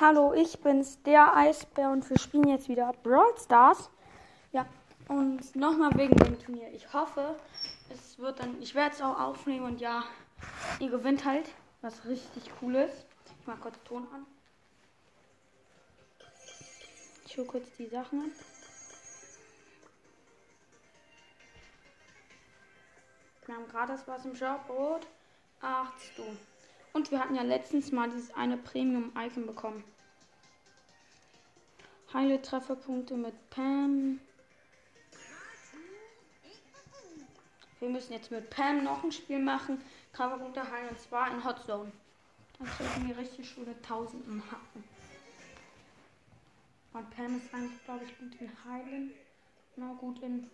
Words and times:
Hallo, 0.00 0.32
ich 0.32 0.58
bin's, 0.60 1.02
der 1.02 1.36
Eisbär 1.36 1.90
und 1.90 2.08
wir 2.08 2.18
spielen 2.18 2.48
jetzt 2.48 2.70
wieder 2.70 2.90
Brawl 3.02 3.36
Stars. 3.38 3.90
Ja, 4.50 4.64
und 5.08 5.54
nochmal 5.54 5.90
wegen 5.94 6.16
dem 6.16 6.40
Turnier. 6.40 6.72
Ich 6.72 6.90
hoffe, 6.94 7.36
es 7.90 8.18
wird 8.18 8.40
dann, 8.40 8.62
ich 8.62 8.74
werde 8.74 8.94
es 8.94 9.02
auch 9.02 9.20
aufnehmen 9.20 9.66
und 9.66 9.78
ja, 9.78 10.04
ihr 10.78 10.88
gewinnt 10.88 11.26
halt, 11.26 11.50
was 11.82 12.06
richtig 12.06 12.50
cool 12.62 12.76
ist. 12.76 13.04
Ich 13.42 13.46
mach 13.46 13.60
kurz 13.60 13.76
Ton 13.84 14.08
an. 14.14 14.24
Ich 17.26 17.36
hole 17.36 17.46
kurz 17.46 17.66
die 17.76 17.88
Sachen 17.88 18.20
an. 18.20 18.32
Wir 23.44 23.54
haben 23.54 23.68
gratis 23.68 24.00
was 24.06 24.24
im 24.24 24.34
Shop. 24.34 24.66
Rot. 24.66 25.06
Ach 25.60 25.92
du. 26.16 26.24
Und 26.92 27.10
wir 27.10 27.20
hatten 27.20 27.34
ja 27.34 27.42
letztens 27.42 27.92
mal 27.92 28.10
dieses 28.10 28.34
eine 28.34 28.56
Premium-Icon 28.56 29.46
bekommen. 29.46 29.84
Heile 32.12 32.42
Trefferpunkte 32.42 33.14
mit 33.14 33.50
Pam. 33.50 34.20
Wir 37.78 37.88
müssen 37.88 38.12
jetzt 38.12 38.30
mit 38.30 38.50
Pam 38.50 38.82
noch 38.82 39.04
ein 39.04 39.12
Spiel 39.12 39.38
machen. 39.38 39.80
Trefferpunkte 40.12 40.68
heilen 40.70 40.88
und 40.88 41.00
zwar 41.00 41.30
in 41.30 41.44
Hot 41.44 41.64
Zone. 41.64 41.92
Dann 42.58 42.68
kriegen 42.68 43.08
wir 43.08 43.16
richtig 43.16 43.48
schöne 43.48 43.80
Tausenden 43.82 44.42
Hacken. 44.50 44.84
Und 46.92 47.10
Pam 47.10 47.36
ist 47.38 47.54
eigentlich, 47.54 47.84
glaube 47.84 48.04
ich, 48.04 48.18
gut 48.18 48.40
in 48.40 48.50
Heilen. 48.64 49.12
Na 49.76 49.92
gut 49.94 50.20
in 50.22 50.50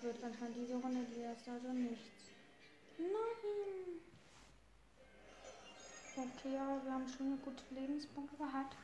das 0.00 0.14
wird 0.14 0.24
anscheinend 0.24 0.56
diese 0.56 0.76
Runde 0.76 1.04
die 1.14 1.20
erste 1.20 1.50
also 1.50 1.72
nichts. 1.72 2.30
Nein! 2.98 3.98
Okay, 6.16 6.56
aber 6.56 6.84
wir 6.84 6.92
haben 6.92 7.08
schon 7.08 7.26
eine 7.26 7.36
gute 7.38 7.62
Lebenspunkte 7.70 8.36
gehabt. 8.36 8.76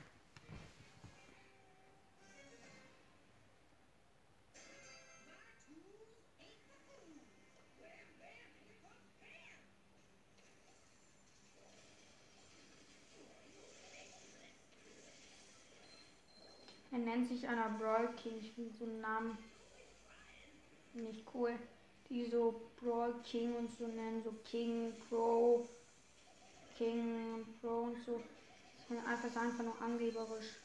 Er 16.91 16.99
nennt 16.99 17.29
sich 17.29 17.47
einer 17.49 17.71
Brawl 17.71 18.15
King. 18.15 18.39
Ich 18.39 18.57
will 18.57 18.71
so 18.79 18.85
einen 18.85 19.01
Namen 19.01 19.39
nicht 21.03 21.25
cool. 21.35 21.59
Die 22.09 22.27
so 22.27 22.61
Brawl 22.81 23.15
King 23.25 23.55
und 23.57 23.71
so 23.77 23.87
nennen, 23.87 24.23
so 24.23 24.33
King, 24.45 24.93
Pro, 25.09 25.67
King, 26.77 27.45
Pro 27.61 27.85
und 27.85 28.05
so. 28.05 28.21
Ist 28.79 29.07
einfach, 29.07 29.41
einfach 29.41 29.65
nur 29.65 29.81
angeberisch. 29.81 30.57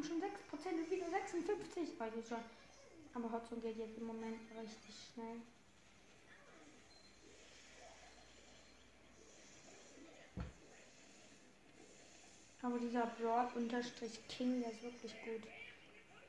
Haben 0.00 0.08
schon 0.08 0.22
6% 0.22 0.78
und 0.78 0.90
wieder 0.90 1.10
56. 1.10 1.98
Weiß 1.98 2.12
ich 2.18 2.26
schon. 2.26 2.38
Aber 3.12 3.32
Hotzone 3.32 3.60
geht 3.60 3.76
jetzt 3.76 3.98
im 3.98 4.06
Moment 4.06 4.38
richtig 4.50 4.94
schnell. 5.12 5.42
Aber 12.62 12.78
dieser 12.78 13.06
Broad-King, 13.06 14.60
der 14.60 14.70
ist 14.70 14.82
wirklich 14.82 15.12
gut. 15.24 15.42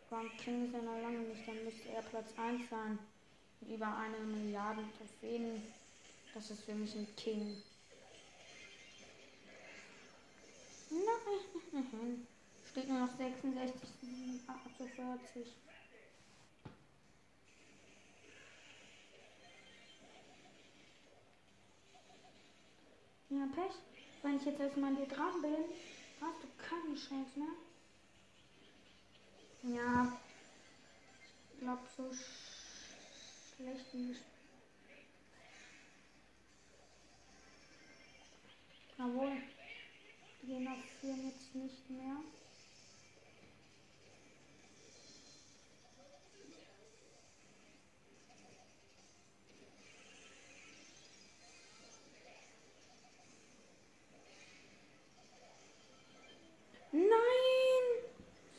Warum 0.09 0.29
King 0.37 0.65
ist 0.65 0.73
ja 0.73 0.81
noch 0.81 1.01
lange 1.01 1.19
nicht, 1.19 1.47
dann 1.47 1.63
müsste 1.63 1.89
er 1.89 2.01
Platz 2.01 2.33
1 2.37 2.69
sein. 2.69 2.99
Mit 3.59 3.71
über 3.71 3.95
eine 3.95 4.17
Milliarde 4.19 4.83
Trophäen. 4.97 5.61
Das 6.33 6.49
ist 6.49 6.63
für 6.63 6.73
mich 6.73 6.95
ein 6.95 7.07
King. 7.15 7.61
Nein. 10.89 12.27
Steht 12.71 12.87
nur 12.87 12.99
noch 12.99 13.17
66, 13.17 13.89
48. 14.47 15.47
Ja, 23.29 23.47
Pech. 23.53 23.73
Wenn 24.21 24.37
ich 24.37 24.45
jetzt 24.45 24.61
erstmal 24.61 24.95
hier 24.95 25.05
dran 25.07 25.41
bin, 25.41 25.65
hast 26.21 26.43
du 26.43 26.47
keine 26.57 26.95
Chance 26.95 27.39
mehr. 27.39 27.49
Ja. 29.75 30.17
Ich 31.53 31.59
glaube, 31.59 31.81
so 31.97 32.13
sch 32.13 33.55
schlecht 33.57 33.93
wie 33.93 34.15
Jawohl. 38.97 39.41
Die 40.41 40.47
gehen 40.47 40.67
auf 40.67 40.83
4 41.01 41.15
jetzt 41.15 41.55
nicht 41.55 41.89
mehr. 41.89 42.17
Nein! 56.93 57.07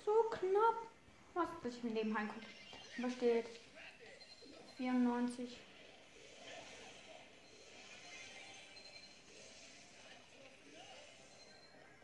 So 0.06 0.12
knapp. 0.30 0.86
Was, 1.34 1.48
bis 1.62 1.76
ich 1.76 1.82
mir 1.84 1.90
Leben 1.90 2.16
heimkomme. 2.16 2.42
Da 2.98 3.10
steht 3.10 3.46
94. 4.76 5.58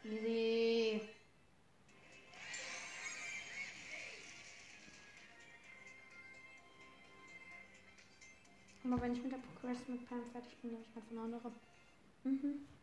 Easy. 0.05 1.00
Aber 8.84 9.02
wenn 9.02 9.12
ich 9.12 9.22
mit 9.22 9.32
der 9.32 9.38
Progress 9.38 9.87
mit 9.87 10.08
Pam 10.08 10.25
fertig 10.32 10.56
bin, 10.62 10.70
nehme 10.70 10.82
ich 10.82 10.96
einfach 10.96 11.10
eine 11.10 11.20
andere. 11.20 11.52
Mhm. 12.25 12.77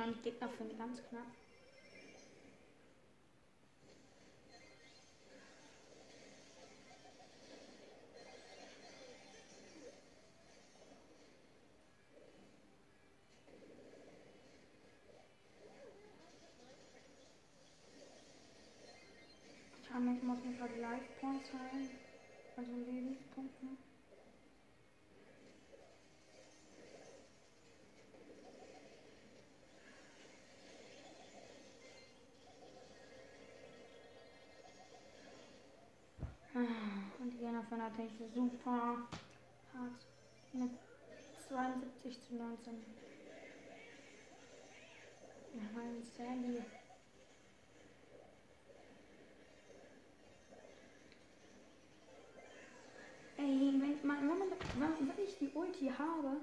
No. 0.00 0.06
Und 0.06 0.14
mein 0.14 0.22
Gegner 0.22 0.48
finde 0.48 0.74
ganz 0.76 1.02
knapp. 1.08 1.26
Ich 20.20 20.22
muss 20.22 20.38
mir 20.44 20.56
gerade 20.56 20.80
Life 20.80 21.04
Points 21.20 21.52
heilen. 21.52 21.90
Also 22.56 22.70
Lebenspunkte. 22.72 23.89
Einer 37.70 37.94
Technik 37.94 38.34
super 38.34 38.72
hart. 39.72 40.06
Mit 40.52 40.70
72 41.48 42.20
zu 42.20 42.34
19. 42.34 42.74
Ja, 45.54 45.62
mein 45.72 46.02
Sandy. 46.02 46.62
Ey, 53.36 53.44
wenn, 53.46 54.06
man, 54.06 54.18
wenn, 54.18 54.38
man, 54.80 55.16
wenn, 55.16 55.24
ich 55.24 55.38
die 55.38 55.50
Ulti 55.54 55.92
habe, 55.96 56.38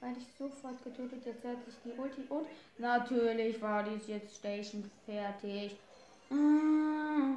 werde 0.00 0.18
ich 0.18 0.26
sofort 0.36 0.82
getötet. 0.82 1.24
Jetzt 1.24 1.42
setze 1.42 1.70
ich 1.70 1.76
die 1.84 1.96
Ulti 1.96 2.22
und 2.28 2.46
natürlich 2.78 3.62
war 3.62 3.84
dies 3.84 4.08
jetzt 4.08 4.36
Station 4.38 4.90
fertig. 5.06 5.76
Ah. 6.30 7.36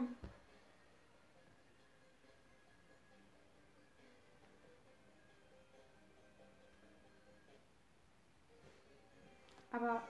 Aber 9.78 10.02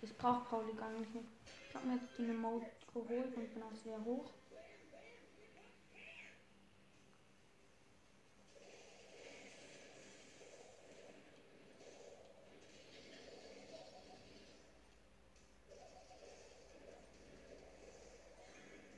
ich 0.00 0.16
brauche 0.16 0.44
Pauli 0.44 0.74
gar 0.74 0.88
nicht 0.90 1.12
mehr. 1.12 1.24
Ich 1.68 1.74
habe 1.74 1.88
mir 1.88 1.94
jetzt 1.96 2.16
die 2.16 2.22
Mode 2.22 2.66
geholt 2.94 3.36
und 3.36 3.52
bin 3.52 3.62
auch 3.64 3.74
sehr 3.82 3.98
hoch. 4.04 4.30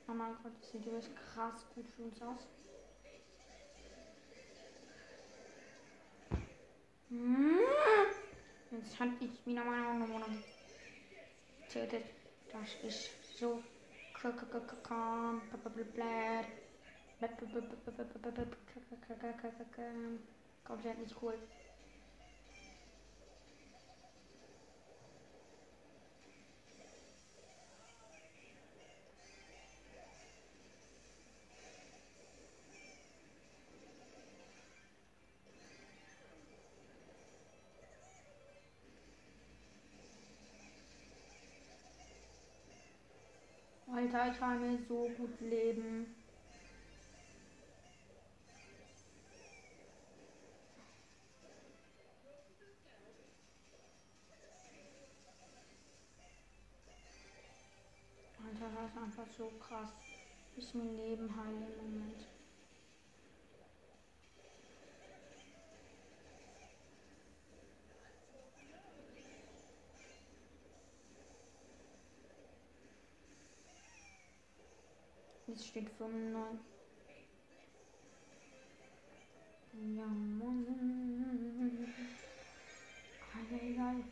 Oh 0.07 0.13
mein 0.13 0.35
Gott, 0.43 0.53
das 0.61 0.71
sieht 0.71 0.85
wirklich 0.85 1.15
krass 1.15 1.65
gut 1.75 1.89
für 1.89 2.03
uns 2.03 2.21
aus. 2.21 2.47
Hm. 7.09 7.94
Jetzt 8.75 8.99
hat 8.99 9.11
ich 9.21 9.31
wieder 9.47 9.65
meine 9.65 9.87
Augenmonat 9.87 10.29
getötet. 11.63 12.07
Das 12.51 12.69
ist 12.83 13.09
so 13.39 13.63
komplett 20.65 20.99
nicht 20.99 21.15
cool. 21.23 21.35
Alter, 44.05 44.31
ich 44.31 44.39
kann 44.39 44.61
mir 44.61 44.79
so 44.87 45.09
gut 45.17 45.41
leben. 45.41 46.15
Alter, 58.45 58.75
das 58.75 58.91
ist 58.91 58.99
einfach 58.99 59.33
so 59.39 59.51
krass. 59.59 59.89
Ich 60.55 60.75
mein 60.75 60.97
Leben 60.97 61.35
heile 61.35 61.67
im 61.73 61.95
Moment. 61.95 62.27
Jetzt 75.55 75.69
steht 75.69 75.89
95. 75.89 76.59
Ja, 79.97 80.05
Mann. 80.05 80.67
Egal. 83.63 84.03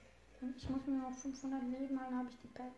Ich 0.56 0.68
muss 0.68 0.86
mir 0.86 0.98
noch 0.98 1.12
500 1.12 1.64
Leben 1.64 2.00
halten, 2.00 2.16
habe 2.16 2.28
ich 2.30 2.38
die 2.38 2.46
pa 2.46 2.70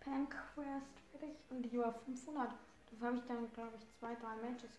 Pam 0.00 0.28
Quest 0.28 1.00
fertig 1.10 1.36
und 1.48 1.62
die 1.62 1.78
war 1.78 1.94
500. 2.04 2.50
Dafür 2.90 3.06
habe 3.06 3.16
ich 3.16 3.24
dann, 3.24 3.50
glaube 3.54 3.72
ich, 3.78 3.98
zwei, 3.98 4.14
drei 4.16 4.36
Matches, 4.46 4.70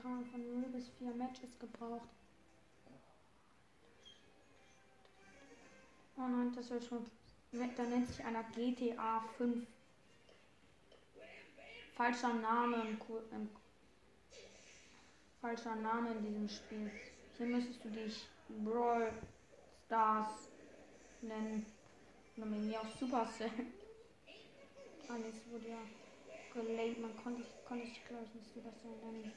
von 0.00 0.60
0 0.60 0.70
bis 0.70 0.88
4 0.90 1.14
Matches 1.14 1.58
gebraucht. 1.58 2.08
Oh 6.16 6.28
nein, 6.28 6.52
das 6.54 6.70
ist 6.70 6.86
schon. 6.86 7.04
Da 7.50 7.82
nennt 7.82 8.06
sich 8.06 8.24
einer 8.24 8.44
GTA 8.54 9.24
5. 9.36 9.66
Falscher 11.94 12.34
Name 12.34 12.76
im, 12.82 12.98
im 13.30 13.48
Falscher 15.40 15.76
Name 15.76 16.10
in 16.10 16.26
diesem 16.26 16.48
Spiel. 16.48 16.90
Hier 17.36 17.46
müsstest 17.46 17.84
du 17.84 17.90
dich 17.90 18.26
Brawl 18.64 19.12
Stars 19.86 20.48
nennen. 21.22 21.64
Mit 22.36 22.48
mir 22.48 22.80
auch 22.80 22.98
Supercell. 22.98 23.48
Alles 25.08 25.36
wurde 25.50 25.68
ja 25.68 25.78
gelegt. 26.52 27.00
Man 27.00 27.16
konnte, 27.22 27.44
konnte 27.64 27.84
ich 27.86 28.04
glaube 28.06 28.24
ich 28.24 28.34
nicht 28.34 28.54
Supercell 28.54 28.96
nennen. 29.04 29.32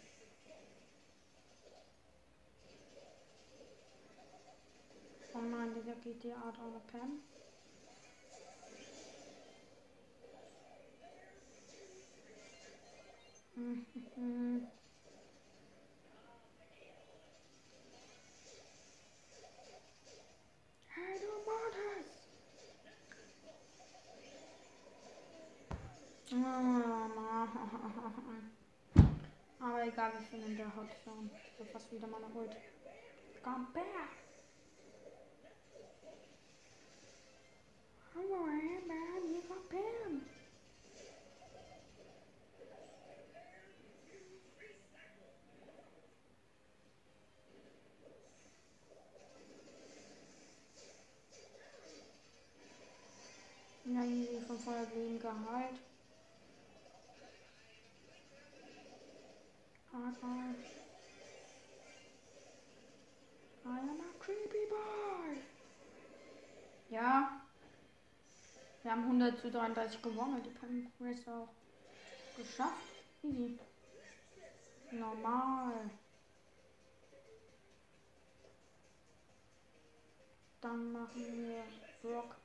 Oh 5.33 5.39
nein, 5.39 5.71
dieser 5.75 5.93
GTA 5.97 6.35
hat 6.47 6.55
auch 6.55 6.71
eine 6.71 6.81
Pam. 6.91 7.21
Aber 13.57 13.65
egal, 29.87 30.11
wir 30.13 30.21
finden 30.21 30.55
der 30.55 30.67
Hotzone. 30.67 31.29
So 31.57 31.63
fast 31.65 31.91
wieder 31.91 32.05
meine 32.05 32.27
Ult. 32.27 32.55
Come 33.43 33.67
back! 33.73 33.83
Hallo, 38.13 38.47
hey, 38.49 38.81
man, 38.85 39.27
hier 39.31 39.41
kommt 39.47 39.67
Pam! 53.87 53.95
Ja, 53.95 54.03
easy 54.03 54.39
500 54.39 54.93
Leben 54.93 55.19
geheilt. 55.19 55.79
Hardball. 59.93 60.55
I 63.65 63.79
am 63.79 63.99
a 63.99 64.19
creepy 64.19 64.65
boy. 64.69 65.37
Ja. 66.89 67.41
Wir 68.83 68.91
haben 68.91 69.03
100 69.03 69.39
zu 69.39 69.51
33 69.51 70.01
gewonnen. 70.01 70.41
Die 70.43 70.49
Pam 70.49 70.91
Race 70.99 71.27
auch 71.27 71.49
geschafft. 72.37 72.73
Easy. 73.23 73.57
Normal. 74.91 75.89
Dann 80.61 80.91
machen 80.91 81.47
wir 81.47 81.63
Brock. 82.01 82.35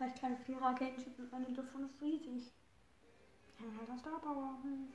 Weil 0.00 0.08
ich 0.08 0.14
kleine 0.14 0.36
Vierer 0.38 0.74
Gameship 0.74 1.18
und 1.18 1.34
eine 1.34 1.54
davon 1.54 1.84
ist 1.84 2.00
riesig. 2.00 2.50
Ja, 3.58 3.66
das 3.86 4.00
Star 4.00 4.18
Power. 4.18 4.58
Hm. 4.62 4.88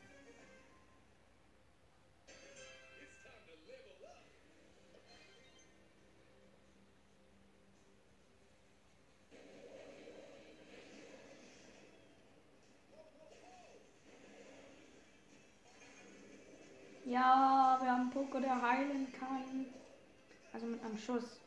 Ja, 17.06 17.78
wir 17.80 17.92
haben 17.92 18.10
Poker, 18.10 18.42
der 18.42 18.60
heilen 18.60 19.14
kann. 19.20 19.68
Also 20.52 20.66
mit 20.66 20.84
einem 20.84 20.98
Schuss. 20.98 21.45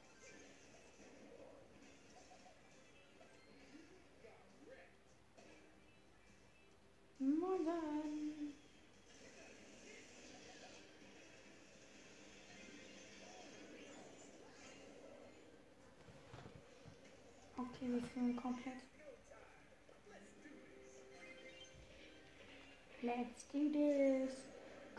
Let's 23.01 23.45
do 23.53 23.73
this. 23.73 24.33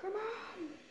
Come 0.01 0.13
on. 0.13 0.88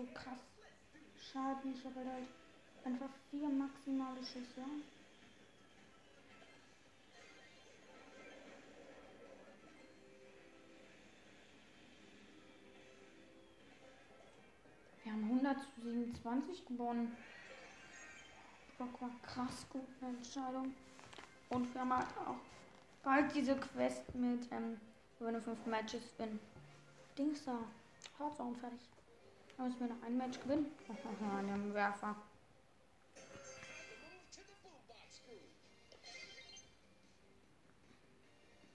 So 0.00 0.06
krass 0.14 0.38
Schaden. 1.20 1.74
Ich 1.74 1.84
habe 1.84 1.98
halt 1.98 2.28
einfach 2.84 3.10
vier 3.30 3.48
maximale 3.48 4.24
Schüsse. 4.24 4.64
Wir 15.04 15.12
haben 15.12 15.24
100 15.24 15.58
zu 15.58 15.80
27 15.82 16.66
gewonnen. 16.66 17.16
Brock 18.78 19.02
war 19.02 19.10
krass 19.22 19.66
gut 19.68 19.82
eine 20.00 20.16
Entscheidung. 20.16 20.74
Und 21.50 21.74
wir 21.74 21.80
haben 21.80 21.94
halt 21.94 22.06
auch 22.26 22.36
bald 23.02 23.34
diese 23.34 23.56
Quest 23.56 24.14
mit, 24.14 24.50
ähm, 24.50 24.80
du 25.18 25.40
5 25.40 25.66
Matches 25.66 26.08
bin. 26.12 26.38
Dings 27.18 27.44
da. 27.44 27.58
Hearthstone 28.18 28.56
fertig. 28.56 28.80
Da 29.60 29.66
müssen 29.66 29.80
wir 29.80 29.88
noch 29.88 30.02
ein 30.02 30.16
Match 30.16 30.40
gewinnen. 30.40 30.72
An 31.36 31.46
dem 31.46 31.74
Werfer. 31.74 32.16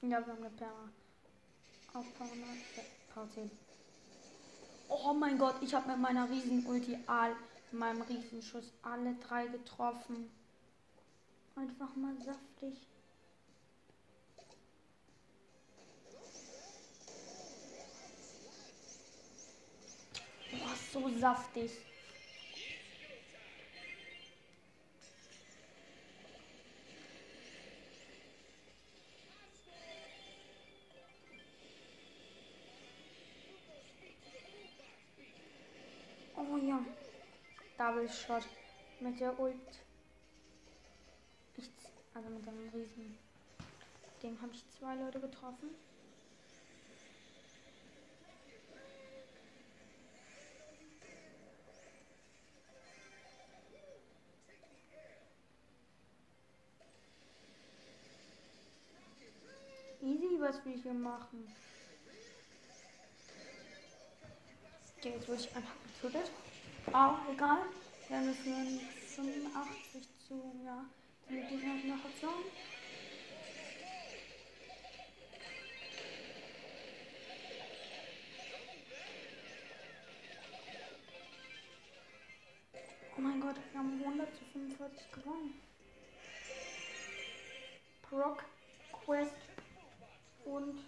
Ja, 0.03 0.09
wir 0.09 0.15
haben 0.27 0.43
eine 0.43 0.49
Perma. 0.51 0.89
Auf 1.91 2.05
Perma. 2.15 2.45
Pause. 3.11 3.49
Oh 4.87 5.13
mein 5.15 5.39
Gott, 5.39 5.55
ich 5.61 5.73
habe 5.73 5.89
mit 5.89 5.97
meiner 5.97 6.29
Riesen-Ulti 6.29 6.99
all, 7.07 7.35
mit 7.71 7.79
meinem 7.79 8.03
Riesenschuss 8.03 8.71
alle 8.83 9.15
drei 9.15 9.47
getroffen. 9.47 10.29
Einfach 11.55 11.95
mal 11.95 12.15
saftig. 12.21 12.77
Boah, 20.59 20.75
so 20.75 21.09
saftig. 21.19 21.71
Oh 36.37 36.57
ja. 36.57 36.79
Double 37.77 38.07
Shot 38.07 38.43
mit 38.99 39.19
der 39.19 39.37
Ult. 39.39 39.55
Ich, 41.57 41.69
also 42.13 42.29
mit 42.29 42.47
einem 42.47 42.69
riesen 42.69 43.17
Ding 44.23 44.41
habe 44.41 44.53
ich 44.53 44.63
zwei 44.71 44.95
Leute 44.95 45.19
getroffen. 45.19 45.69
Easy, 60.63 60.77
was 60.77 60.83
wir 60.85 60.93
machen. 60.93 61.53
Okay, 64.97 65.13
jetzt 65.15 65.27
wurde 65.27 65.39
ich 65.41 65.55
einfach 65.55 65.75
getötet. 66.01 66.31
Aber 66.91 67.19
egal. 67.31 67.57
Wir 68.07 68.17
haben 68.17 68.27
jetzt 68.29 68.45
nur 68.45 68.57
85 69.15 70.07
zu, 70.27 70.61
ja, 70.63 70.85
die 71.27 71.41
Gegner 71.41 71.95
noch 71.95 72.05
Option. 72.05 72.31
Oh 83.17 83.21
mein 83.21 83.41
Gott, 83.41 83.55
wir 83.71 83.79
haben 83.79 84.01
100 84.03 84.35
zu 84.35 84.45
45 84.53 85.11
gewonnen. 85.11 85.61
Brock, 88.09 88.45
Quest 88.91 89.44
und 90.45 90.79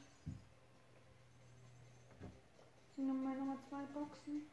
sind 2.95 3.07
Nummer 3.07 3.35
Nummer 3.35 3.57
zwei 3.69 3.83
Boxen. 3.93 4.45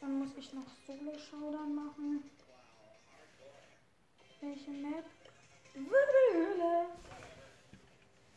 Dann 0.00 0.18
muss 0.18 0.30
ich 0.36 0.52
noch 0.52 0.66
Solo-Showdown 0.86 1.74
machen. 1.74 2.24
Welche 4.40 4.70
Map? 4.70 5.04
Wühle. 5.74 6.86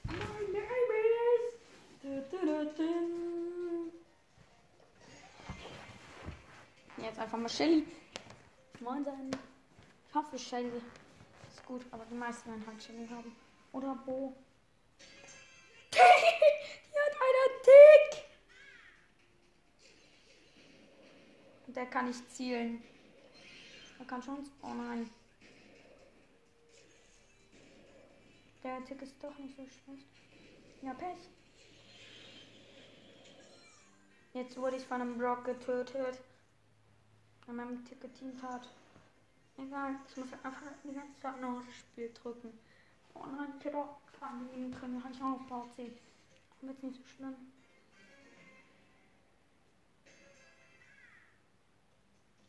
My 0.03 0.13
name 0.13 0.95
is. 1.01 1.55
Jetzt 6.97 7.19
einfach 7.19 7.37
mal 7.37 7.49
Shelly. 7.49 7.87
Moin 8.79 9.03
sein. 9.03 9.31
Ich 10.07 10.15
hoffe 10.15 10.37
Shelly 10.37 10.71
ist 11.49 11.65
gut, 11.65 11.81
aber 11.91 12.05
die 12.05 12.15
meisten 12.15 12.49
werden 12.49 12.65
halt 12.67 12.83
Shelly 12.83 13.07
haben. 13.07 13.35
Oder 13.71 13.95
Bo. 14.05 14.35
Die 15.95 16.97
hat 16.99 17.15
einer 17.25 17.47
Tick. 17.63 18.23
Der 21.67 21.85
kann 21.87 22.07
nicht 22.07 22.31
zielen. 22.31 22.83
Er 23.99 24.05
kann 24.05 24.21
schon. 24.21 24.49
Oh 24.61 24.73
nein. 24.73 25.09
Der 28.63 28.83
Tick 28.85 29.01
ist 29.01 29.15
doch 29.21 29.37
nicht 29.37 29.55
so 29.55 29.63
schlecht. 29.63 30.07
Ja, 30.81 30.93
Pech. 30.93 31.29
Jetzt 34.33 34.57
wurde 34.57 34.75
ich 34.75 34.85
von 34.85 35.01
einem 35.01 35.17
Brock 35.17 35.45
getötet. 35.45 36.19
An 37.47 37.55
meinem 37.55 37.85
Ticket-Team 37.85 38.39
tat. 38.39 38.67
Egal, 39.57 39.95
ich 40.09 40.17
muss 40.17 40.33
einfach 40.43 40.61
die 40.83 40.93
ganze 40.93 41.21
Zeit 41.21 41.39
noch 41.39 41.63
das 41.65 41.75
Spiel 41.75 42.11
drücken. 42.13 42.59
Oh 43.13 43.25
nein, 43.25 43.75
auch 43.75 44.04
annehmen 44.27 44.73
können. 44.73 45.03
Habe 45.03 45.13
ich 45.13 45.21
auch 45.21 45.39
noch 45.39 45.47
Bauch 45.47 45.67
sehen. 45.75 45.93
Aber 46.61 46.71
jetzt 46.71 46.83
nicht 46.83 46.95
so 46.95 47.05
schlimm. 47.05 47.35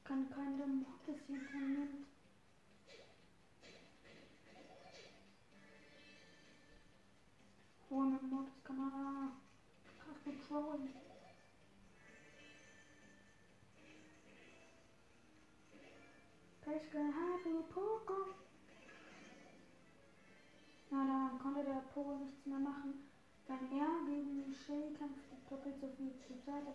kann 0.06 0.30
keine 0.30 0.66
Mortis 0.66 1.20
hier 1.26 1.38
nimmt. 1.60 2.06
Oh, 7.90 8.00
mit 8.00 8.20
da 8.22 9.32
krass 9.98 10.16
controllen. 10.24 10.94
Pech 16.62 16.90
gehabt, 16.90 17.44
du 17.44 17.62
Poco. 17.72 18.45
Na, 20.90 21.04
da 21.04 21.38
konnte 21.42 21.64
der 21.64 21.82
Pogo 21.92 22.16
nichts 22.16 22.46
mehr 22.46 22.58
machen. 22.58 23.08
Wenn 23.48 23.78
er 23.78 24.04
gegen 24.06 24.54
Shay 24.54 24.94
kämpft, 24.96 25.24
doppelt 25.50 25.80
so 25.80 25.88
viel 25.96 26.12
zur 26.26 26.36
Seite. 26.44 26.74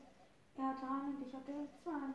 Er 0.57 0.67
hat 0.67 0.81
drei 0.81 1.07
und 1.07 1.25
ich 1.25 1.33
hatte 1.33 1.67
zwei. 1.81 2.13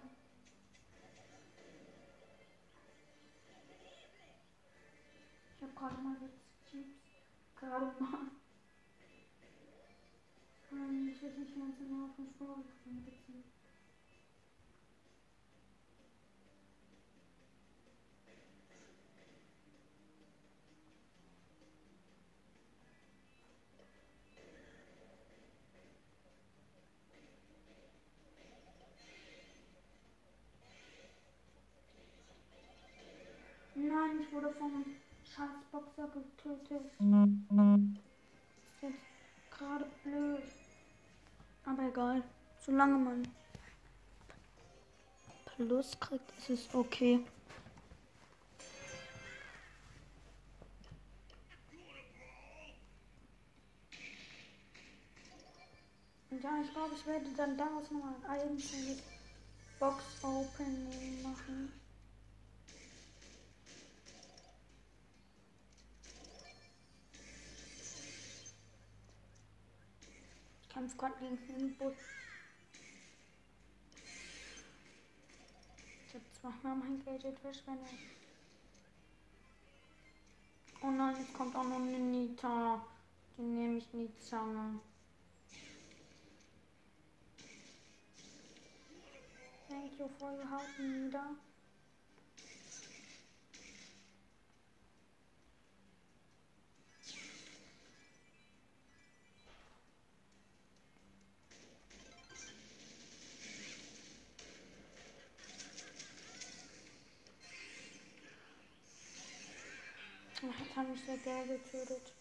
Ich 5.56 5.62
habe 5.62 5.72
gerade 5.74 6.02
mal 6.02 6.16
jetzt 6.20 6.70
Chips. 6.70 6.98
Gerade 7.56 7.86
mal. 7.98 8.30
Ich 10.70 11.22
will 11.22 11.38
nicht 11.38 11.58
ganz 11.58 11.78
genau 11.78 12.08
von 12.14 12.26
Sport 12.28 12.66
beziehen. 12.84 13.55
Scheißboxer 35.96 36.08
getötet. 36.08 36.86
Ist 38.82 39.50
gerade 39.50 39.86
blöd. 40.04 40.42
Aber 41.64 41.82
egal. 41.88 42.22
Solange 42.60 42.98
man 42.98 43.28
Plus 45.44 45.98
kriegt, 45.98 46.30
ist 46.38 46.50
es 46.50 46.74
okay. 46.74 47.24
Und 56.30 56.42
ja, 56.42 56.50
ich 56.62 56.70
glaube, 56.72 56.94
ich 56.94 57.06
werde 57.06 57.26
dann 57.36 57.56
daraus 57.56 57.90
nochmal 57.90 58.14
ein 58.14 58.30
eigenes 58.30 59.02
Box 59.78 60.04
Opening 60.22 61.22
machen. 61.22 61.72
Kämpfe 70.76 70.96
gerade 70.98 71.14
gegen 71.18 71.74
Bus. 71.78 71.94
Ich 76.06 76.14
habe 76.14 76.24
zweimal 76.38 76.76
mein 76.76 77.02
Gadget 77.02 77.38
verschwendet. 77.38 77.98
Oh 80.82 80.90
nein, 80.90 81.16
jetzt 81.18 81.32
kommt 81.32 81.56
auch 81.56 81.64
noch 81.64 81.76
eine 81.76 81.98
Nita. 81.98 82.84
Die 83.38 83.42
nehme 83.42 83.78
ich 83.78 83.86
in 83.94 84.00
die 84.00 84.18
Zange. 84.18 84.78
Thank 89.70 89.98
you 89.98 90.10
for 90.18 90.30
your 90.30 90.50
help, 90.50 90.78
Nita. 90.78 91.36
Hat 110.76 110.90
mich 110.90 111.06
der 111.06 111.16
Bär 111.16 111.46
getötet. 111.46 112.12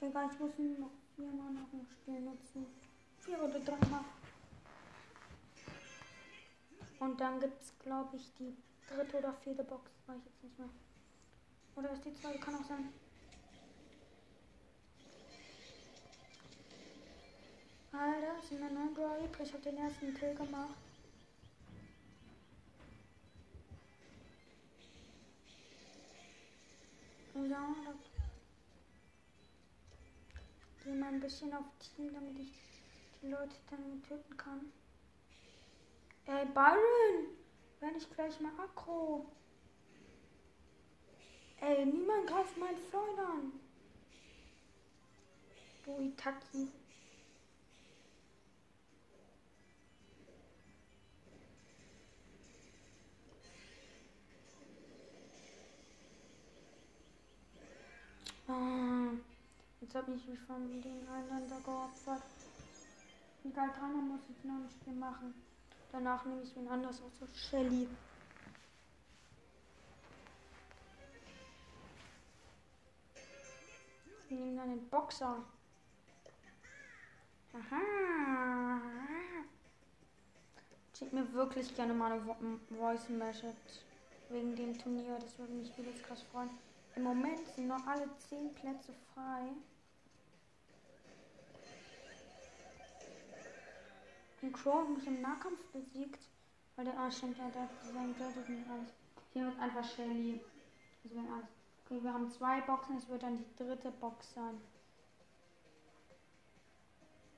Egal, 0.00 0.30
ich 0.32 0.38
muss 0.38 0.56
nur 0.56 0.78
noch 0.78 0.90
viermal 1.16 1.52
noch 1.52 1.72
ein 1.72 1.84
Spiel 1.90 2.20
nutzen. 2.20 2.66
Vier 3.18 3.42
oder 3.42 3.58
dreimal. 3.58 4.04
Und 7.00 7.20
dann 7.20 7.40
gibt 7.40 7.60
es, 7.60 7.76
glaube 7.80 8.14
ich, 8.14 8.32
die 8.38 8.56
dritte 8.88 9.18
oder 9.18 9.32
vierte 9.32 9.64
Box. 9.64 9.90
Weiß 10.06 10.16
ich 10.18 10.26
jetzt 10.26 10.44
nicht 10.44 10.58
mehr. 10.60 10.68
Oder 11.74 11.90
ist 11.90 12.04
die 12.04 12.14
zweite? 12.14 12.38
Kann 12.38 12.54
auch 12.54 12.64
sein. 12.64 12.92
Alter, 17.90 18.42
sind 18.48 18.60
wir 18.60 18.70
neun 18.70 18.94
Brawler. 18.94 19.28
Ich 19.42 19.52
habe 19.52 19.62
den 19.64 19.78
ersten 19.78 20.14
Kill 20.14 20.36
gemacht. 20.36 20.85
Ja, 27.44 27.74
da 27.84 27.92
gehe 30.82 30.94
mal 30.94 31.12
ein 31.12 31.20
bisschen 31.20 31.52
auf 31.52 31.66
Team, 31.78 32.12
damit 32.14 32.38
ich 32.38 32.52
die 33.20 33.28
Leute 33.28 33.54
dann 33.70 34.02
töten 34.02 34.36
kann. 34.38 34.72
Ey, 36.24 36.46
Byron! 36.46 37.36
Wenn 37.80 37.94
ich 37.96 38.10
gleich 38.10 38.40
mal 38.40 38.52
aggro. 38.58 39.26
Ey, 41.60 41.84
niemand 41.84 42.26
greift 42.26 42.56
mein 42.56 42.76
Freund 42.76 43.18
an. 43.18 43.52
Du 45.84 46.00
Itaki. 46.00 46.68
Habe 59.96 60.12
ich 60.12 60.26
mich 60.26 60.40
von 60.40 60.82
den 60.82 61.08
Einländer 61.08 61.58
geopfert. 61.64 62.22
Egal, 63.44 63.70
dreimal 63.70 64.02
muss 64.02 64.20
ich 64.28 64.44
noch 64.44 64.54
ein 64.54 64.68
Spiel 64.70 64.92
machen. 64.94 65.34
Danach 65.90 66.24
nehme 66.26 66.42
ich 66.42 66.54
wen 66.54 66.68
anders 66.68 67.00
aus, 67.00 67.18
so 67.18 67.26
Shelly. 67.26 67.88
Wir 74.28 74.38
nehmen 74.38 74.56
dann 74.56 74.70
den 74.70 74.88
Boxer. 74.88 75.42
Aha. 77.54 78.80
Schickt 80.98 81.12
mir 81.12 81.32
wirklich 81.32 81.74
gerne 81.74 81.94
mal 81.94 82.12
eine 82.12 82.26
Vo 82.26 82.36
Voice 82.70 83.08
Message 83.08 83.80
wegen 84.28 84.54
dem 84.56 84.76
Turnier. 84.76 85.18
Das 85.20 85.38
würde 85.38 85.54
mich 85.54 85.76
übelst 85.78 86.02
krass 86.04 86.22
freuen. 86.32 86.50
Im 86.96 87.04
Moment 87.04 87.46
sind 87.54 87.68
noch 87.68 87.86
alle 87.86 88.08
10 88.28 88.52
Plätze 88.54 88.92
frei. 89.14 89.52
Und 94.46 94.52
Crow 94.52 94.88
mich 94.88 95.04
im 95.08 95.20
Nahkampf 95.22 95.60
besiegt, 95.72 96.20
weil 96.76 96.84
der 96.84 96.96
Arsch 96.96 97.16
stimmt, 97.16 97.36
der 97.36 97.46
hat 97.46 97.70
sein 97.92 98.14
Geld 98.16 98.48
nicht 98.48 98.70
alles. 98.70 98.92
Hier 99.32 99.46
wird 99.46 99.58
einfach 99.58 99.84
Shelly. 99.84 100.40
Also 101.02 101.16
wenn 101.16 101.32
alles. 101.32 101.48
Okay, 101.84 101.98
wir 102.00 102.12
haben 102.12 102.30
zwei 102.30 102.60
Boxen, 102.60 102.96
es 102.96 103.08
wird 103.08 103.24
dann 103.24 103.38
die 103.38 103.56
dritte 103.56 103.90
Box 103.90 104.34
sein. 104.34 104.60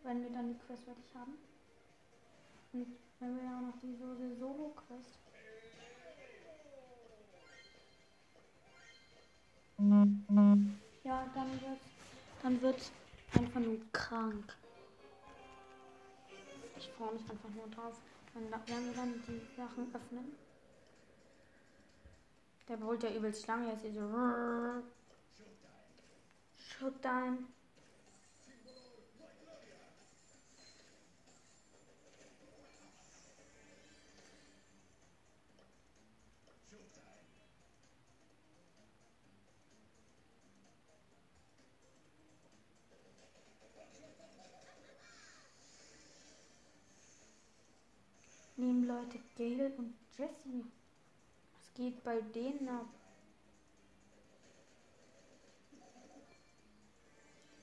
Wenn 0.03 0.23
wir 0.23 0.31
dann 0.31 0.49
die 0.49 0.59
Quest 0.67 0.85
fertig 0.85 1.15
haben. 1.15 1.39
Und 2.75 2.99
wenn 3.21 3.37
wir 3.37 3.57
auch 3.57 3.63
noch 3.63 3.81
die 3.83 3.97
Solo-Quest. 4.39 5.19
Ja, 11.05 11.27
dann 11.35 11.53
wird 11.63 11.81
dann 12.43 12.61
wird's 12.61 12.93
einfach 13.33 13.61
nur 13.61 13.79
krank. 13.93 14.55
Ich 16.79 16.89
freue 16.91 17.13
mich 17.13 17.23
einfach 17.23 17.51
nur 17.57 17.67
drauf, 17.69 17.97
wenn, 18.35 18.45
wenn 18.53 18.87
wir 18.87 18.95
dann 18.95 19.23
die 19.27 19.41
Sachen 19.57 19.93
öffnen. 19.93 20.37
Der 22.69 22.77
brüllt 22.77 23.03
ja 23.03 23.11
übelst 23.11 23.47
lange, 23.49 23.73
jetzt 23.73 23.85
ist 23.85 23.95
so 23.95 24.83
Showtime. 26.57 27.39
Leute, 48.99 49.21
Gail 49.37 49.73
und 49.79 49.95
Jesse. 50.17 50.65
Was 51.57 51.75
geht 51.75 52.03
bei 52.03 52.21
denen 52.21 52.69
ab? 52.69 52.87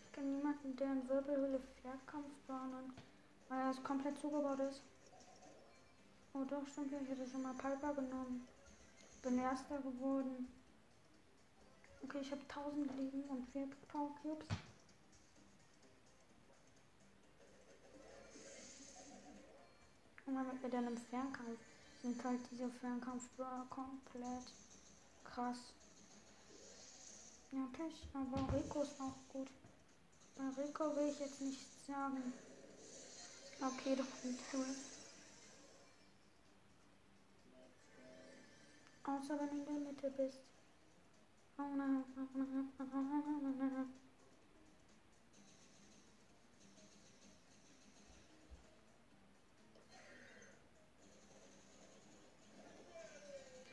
Ich 0.06 0.12
kenne 0.14 0.30
niemanden, 0.30 0.78
der 0.78 0.94
in 0.94 1.10
Wirbelhöhle 1.10 1.60
Fährkampfbahnen, 1.82 2.94
weil 3.50 3.66
das 3.66 3.84
komplett 3.84 4.18
zugebaut 4.18 4.62
ist. 4.62 4.82
Oh 6.34 6.46
doch, 6.46 6.66
stimmt 6.68 6.94
ja, 6.94 7.00
ich 7.02 7.10
hätte 7.10 7.28
schon 7.28 7.44
mal 7.44 7.54
Piper 7.54 7.94
genommen. 7.94 8.48
Bin 9.22 9.38
erster 9.38 9.80
geworden. 9.80 10.48
Okay, 12.02 12.20
ich 12.22 12.32
habe 12.32 12.42
1000 12.44 12.96
liegen 12.96 13.24
und 13.24 13.46
4 13.50 13.68
Power 13.90 14.16
Cubes. 14.22 14.48
Und 20.26 20.36
dann 20.36 20.48
mit 20.48 20.64
mir 20.64 20.70
dann 20.70 20.88
im 20.88 20.98
Fernkampf 20.98 21.60
sind 22.02 22.24
halt 22.24 22.40
diese 22.52 22.70
Fernkampf 22.70 23.24
komplett 23.70 24.54
krass. 25.24 25.74
Ja, 27.52 27.68
Pech, 27.74 28.08
aber 28.14 28.54
Rico 28.54 28.82
ist 28.82 29.00
auch 29.00 29.16
gut. 29.30 29.48
Bei 30.36 30.44
Rico 30.62 30.96
will 30.96 31.10
ich 31.10 31.20
jetzt 31.20 31.42
nicht 31.42 31.60
sagen. 31.88 32.34
Okay, 33.62 33.96
doch 33.96 34.24
nicht 34.24 34.40
cool. 34.54 34.66
Außer 39.04 39.40
wenn 39.40 39.50
du 39.50 39.56
in 39.58 39.66
der 39.66 39.94
Mitte 39.94 40.12
bist. 40.12 40.40
Oh 41.58 41.76
nein, 41.78 42.04
oh 42.18 42.38
nein, 42.38 42.74
oh 42.80 42.84
nein, 42.84 43.24
oh 43.42 43.64
nein. 43.64 43.94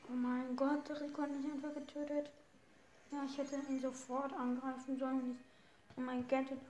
Oh 0.09 0.15
mein 0.15 0.52
Gott, 0.63 1.01
Rico 1.01 1.23
hat 1.23 1.31
mich 1.33 1.45
einfach 1.51 1.75
getötet. 1.75 2.31
Ja, 3.11 3.25
ich 3.25 3.37
hätte 3.37 3.57
ihn 3.69 3.81
sofort 3.81 4.33
angreifen 4.33 4.97
sollen. 4.97 5.37
Und 5.97 6.05
mein 6.05 6.29
Gadget, 6.29 6.61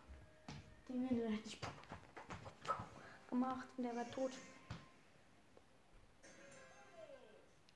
den 0.88 1.08
hätte 1.08 1.38
ich 1.44 1.58
gemacht 3.28 3.68
und 3.76 3.84
der 3.84 3.94
war 3.94 4.10
tot. 4.10 4.32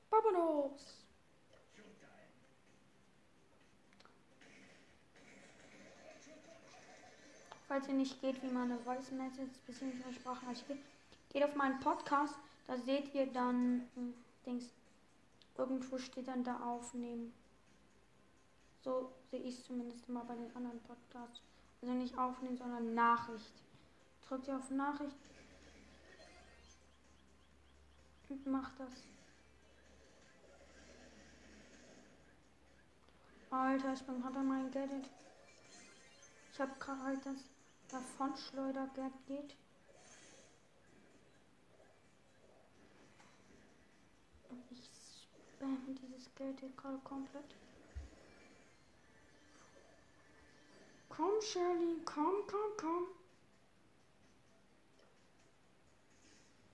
Babanos! 0.09 1.05
Falls 7.69 7.89
ihr 7.89 7.95
nicht 7.95 8.19
geht, 8.23 8.43
wie 8.43 8.51
meine 8.51 8.79
Voice 8.79 9.11
Message 9.11 9.59
bzw. 9.67 10.15
Sprachnachricht 10.15 10.67
geht, 10.67 10.79
geht 11.29 11.45
auf 11.45 11.55
meinen 11.57 11.79
Podcast. 11.81 12.37
Da 12.67 12.79
seht 12.79 13.15
ihr 13.15 13.27
dann 13.27 13.87
hm, 13.95 14.15
Dings. 14.47 14.71
Irgendwo 15.59 15.99
steht 15.99 16.29
dann 16.29 16.45
da 16.45 16.61
aufnehmen. 16.61 17.33
So 18.83 19.13
sehe 19.31 19.41
ich 19.41 19.59
es 19.59 19.65
zumindest 19.65 20.09
immer 20.09 20.25
bei 20.25 20.35
den 20.35 20.55
anderen 20.55 20.81
Podcasts. 20.81 21.43
Also 21.83 21.95
nicht 21.95 22.17
aufnehmen, 22.19 22.57
sondern 22.57 22.95
Nachricht. 22.95 23.53
Drückt 24.29 24.49
ihr 24.49 24.57
auf 24.57 24.71
Nachricht 24.71 25.17
und 28.29 28.47
macht 28.47 28.79
das. 28.79 28.93
Alter, 33.51 33.93
ich 33.93 34.03
bin 34.03 34.21
gerade 34.21 34.39
an 34.39 34.49
meinem 34.49 34.71
Gadget. 34.71 35.09
Ich 36.53 36.61
habe 36.61 36.73
gerade 36.79 37.19
das 37.19 37.37
davon 37.89 38.37
schleudert 38.37 38.91
geht. 39.27 39.57
Und 44.49 44.73
ich 44.73 45.29
spam 45.57 45.95
dieses 45.95 46.35
Geld 46.35 46.61
hier 46.61 46.71
gerade 46.77 46.99
komplett. 46.99 47.55
Komm, 51.09 51.41
Shirley, 51.41 52.01
komm, 52.05 52.47
komm, 52.47 52.77
komm. 52.77 53.07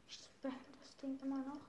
Ich 0.09 0.17
spam 0.17 0.53
das 0.81 0.97
Ding 0.97 1.19
immer 1.23 1.39
noch. 1.39 1.61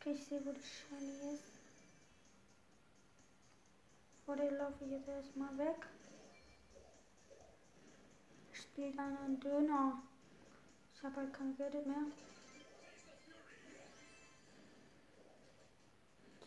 Okay, 0.00 0.14
ich 0.14 0.24
sehe, 0.24 0.44
wo 0.44 0.50
die 0.50 0.60
Shiny 0.60 1.34
ist. 1.34 1.61
Vor 4.32 4.40
der 4.40 4.52
laufe 4.52 4.82
ich 4.86 4.92
jetzt 4.92 5.08
erstmal 5.08 5.58
weg. 5.58 5.86
Spielt 8.50 8.98
einen 8.98 9.38
Döner. 9.38 10.02
Ich 10.94 11.02
habe 11.02 11.16
halt 11.16 11.34
kein 11.34 11.54
Geld 11.54 11.86
mehr. 11.86 12.06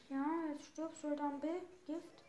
Ja, 0.09 0.25
jetzt 0.51 0.65
stirbst 0.65 1.03
du 1.03 1.09
halt 1.09 1.41
B 1.41 1.47
Gift. 1.85 2.23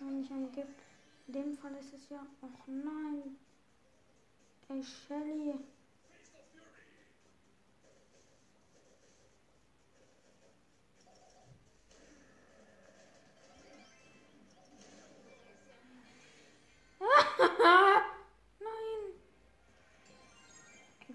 Und 0.00 0.22
nicht 0.22 0.32
ein 0.32 0.50
Gift. 0.50 0.82
In 1.28 1.34
dem 1.34 1.56
Fall 1.56 1.76
ist 1.76 1.94
es 1.94 2.08
ja. 2.08 2.26
Ach 2.42 2.66
nein. 2.66 3.36
Ey, 4.70 4.82
Shelly. 4.82 5.54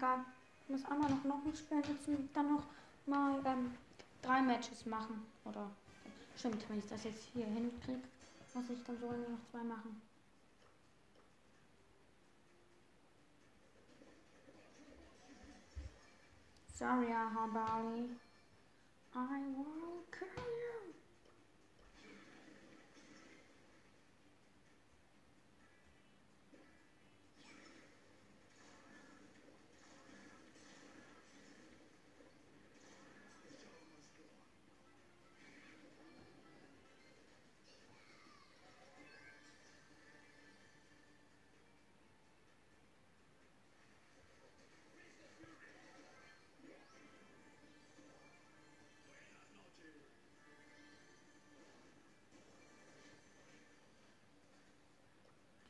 Egal. 0.06 0.24
Ich 0.62 0.68
muss 0.68 0.84
einmal 0.84 1.10
noch 1.10 1.24
noch 1.24 1.44
ein 1.44 1.56
Spiel 1.56 1.84
setzen, 1.84 2.28
dann 2.32 2.54
noch 2.54 2.62
mal 3.06 3.40
ähm, 3.44 3.74
drei 4.22 4.40
Matches 4.40 4.86
machen. 4.86 5.26
Oder 5.44 5.68
stimmt, 6.36 6.68
wenn 6.68 6.78
ich 6.78 6.86
das 6.86 7.04
jetzt 7.04 7.24
hier 7.32 7.46
hinkriege, 7.46 8.02
muss 8.54 8.70
ich 8.70 8.82
dann 8.84 8.98
sogar 9.00 9.16
nur 9.16 9.30
noch 9.30 9.50
zwei 9.50 9.64
machen. 9.64 10.00
Sorry, 16.72 17.10
Habali. 17.10 18.10
I 19.14 19.40
will 19.56 20.04
kill 20.12 20.28
you. 20.36 20.75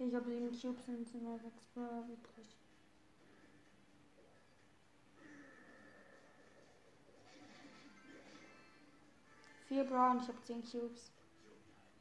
Ich 0.06 0.14
habe 0.14 0.30
sieben 0.30 0.50
Cubes 0.50 0.86
und 0.86 1.08
sind 1.08 1.24
nur 1.24 1.36
sechs 1.40 1.64
Brawler 1.74 2.04
übrig. 2.04 2.56
Vier 9.66 9.82
Brawler 9.82 10.12
und 10.12 10.22
ich 10.22 10.28
habe 10.28 10.42
zehn 10.44 10.62
Cubes. 10.62 11.10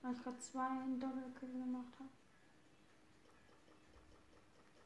Weil 0.04 0.14
ich 0.14 0.22
gerade 0.22 0.38
zwei 0.38 0.84
in 0.84 1.00
Doppelkill 1.00 1.50
gemacht 1.50 1.94
habe. 1.98 2.10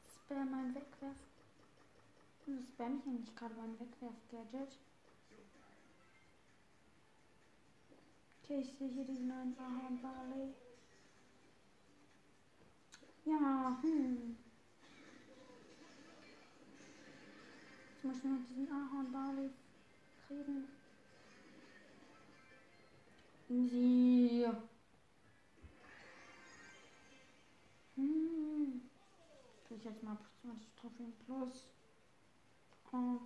Spam 0.08 0.50
mein 0.50 0.74
Wegwerf. 0.74 1.18
Und 2.46 2.66
spam 2.66 3.00
ich 3.00 3.06
eigentlich 3.06 3.36
gerade 3.36 3.54
beim 3.54 3.78
Wegwerf-Gadget. 3.78 4.78
Okay, 8.42 8.60
ich 8.60 8.72
sehe 8.78 8.88
hier 8.88 9.04
diesen 9.04 9.28
neuen 9.28 9.54
Barley. 10.00 10.54
Ja, 13.24 13.78
hm. 13.82 14.36
Jetzt 17.92 18.04
muss 18.04 18.16
ich 18.16 18.24
noch 18.24 18.38
diesen 18.48 18.68
Ahorn 18.72 19.12
Barley 19.12 19.50
kriegen. 20.26 20.68
Sie. 23.48 24.46
Hm. 27.96 28.80
Krieg 29.66 29.78
ich 29.78 29.84
jetzt 29.84 30.02
mal 30.02 30.16
20 30.40 30.74
Trophäen 30.76 31.12
plus. 31.26 31.68
Oh. 32.92 33.20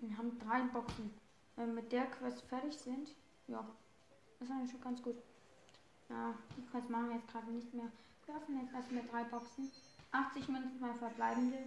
Wir 0.00 0.18
haben 0.18 0.38
drei 0.38 0.62
Boxen. 0.62 1.10
Wenn 1.56 1.68
wir 1.68 1.82
mit 1.82 1.92
der 1.92 2.06
Quest 2.06 2.42
fertig 2.42 2.76
sind, 2.76 3.14
ja, 3.46 3.64
das 4.44 4.56
eigentlich 4.56 4.70
schon 4.70 4.80
ganz 4.80 5.02
gut. 5.02 5.16
Ja, 6.08 6.34
die 6.56 6.66
Quest 6.66 6.90
machen 6.90 7.08
wir 7.08 7.16
jetzt 7.16 7.28
gerade 7.28 7.50
nicht 7.50 7.72
mehr. 7.72 7.90
Wir 8.26 8.36
öffnen 8.36 8.60
jetzt 8.60 8.74
erstmal 8.74 9.04
drei 9.06 9.24
Boxen. 9.24 9.70
80 10.12 10.48
Münzen, 10.48 10.78
zwei 10.78 10.94
verbleibende. 10.94 11.58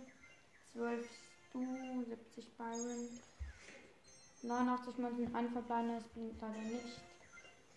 12 0.73 1.09
Stu, 1.49 2.03
70 2.07 2.57
Byron. 2.57 3.19
89 4.43 4.97
Münzen, 4.97 5.35
ein 5.35 5.51
verbleibende, 5.51 6.03
das 6.15 6.41
leider 6.41 6.61
nicht. 6.61 7.01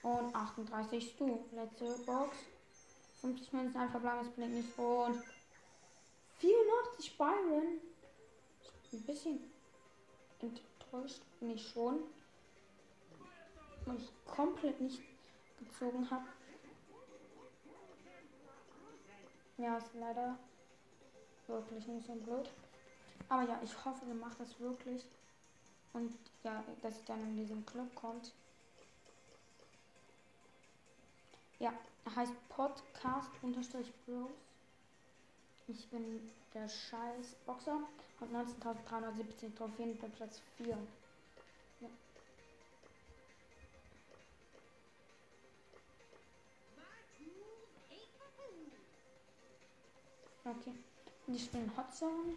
Und 0.03 0.35
38 0.35 1.11
Stu. 1.13 1.39
Letzte 1.53 1.99
Box. 2.05 2.37
50 3.23 3.53
Münzen, 3.53 3.81
ein 3.81 3.91
verbleibendes 3.91 4.35
blinkt 4.35 4.55
nicht. 4.55 4.79
Und 4.79 5.23
84 6.39 7.19
Byron. 7.19 7.81
Ein 8.93 9.03
bisschen 9.03 9.41
enttäuscht 10.41 11.23
bin 11.39 11.51
ich 11.51 11.69
schon. 11.69 12.01
Ich 13.97 14.11
komplett 14.25 14.81
nicht 14.81 15.03
gezogen 15.59 16.09
habe. 16.11 16.25
Ja, 19.59 19.77
ist 19.77 19.95
leider 19.95 20.39
wirklich 21.47 21.87
nicht 21.87 22.07
so 22.07 22.15
blöd. 22.15 22.51
Aber 23.29 23.43
ja, 23.43 23.61
ich 23.63 23.85
hoffe, 23.85 24.07
ihr 24.07 24.15
macht 24.15 24.41
das 24.41 24.59
wirklich. 24.61 25.05
Und 25.93 26.17
ja, 26.43 26.65
dass 26.83 26.99
ihr 26.99 27.05
dann 27.07 27.21
in 27.21 27.37
diesen 27.37 27.67
Club 27.67 27.95
kommt. 27.95 28.33
Ja, 31.59 31.73
heißt 32.15 32.33
Podcast-Bros. 32.49 34.31
Ich 35.69 35.89
bin 35.89 36.31
der 36.55 36.69
scheiß 36.69 37.37
Boxer 37.47 37.81
und 38.21 38.35
19.317 38.35 39.55
Trophäen 39.55 39.99
bei 39.99 40.09
Platz 40.09 40.41
4. 40.57 40.77
Okay. 50.45 50.73
Und 51.27 51.35
ich 51.35 51.45
spiele 51.45 51.71
Hot 51.77 51.95
Zone. 51.95 52.35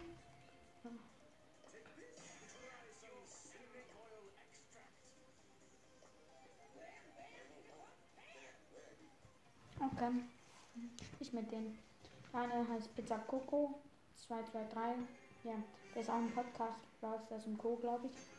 Okay. 9.80 10.10
Ich 11.20 11.32
mit 11.32 11.50
denen. 11.50 11.78
Eine 12.32 12.68
heißt 12.68 12.94
Pizza 12.94 13.18
Coco 13.18 13.74
223. 14.26 15.06
Ja, 15.44 15.52
der 15.94 16.02
ist 16.02 16.10
auch 16.10 16.14
ein 16.14 16.32
Podcast. 16.32 16.80
Ist 17.30 17.46
ein 17.46 17.58
Co, 17.58 17.76
glaube 17.76 18.08
ich. 18.08 18.33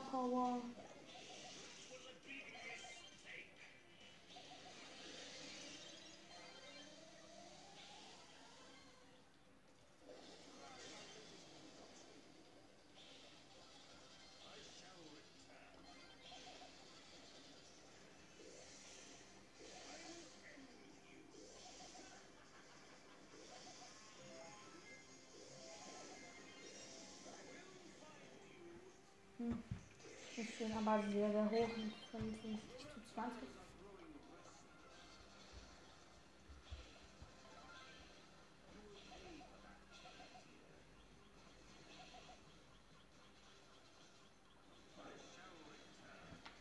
Lieben 0.00 0.08
Star 0.08 0.79
aber 30.80 31.02
sehr, 31.12 31.30
sehr 31.30 31.50
hoch. 31.50 31.68
55 32.12 32.58
zu 32.94 33.14
20. 33.14 33.48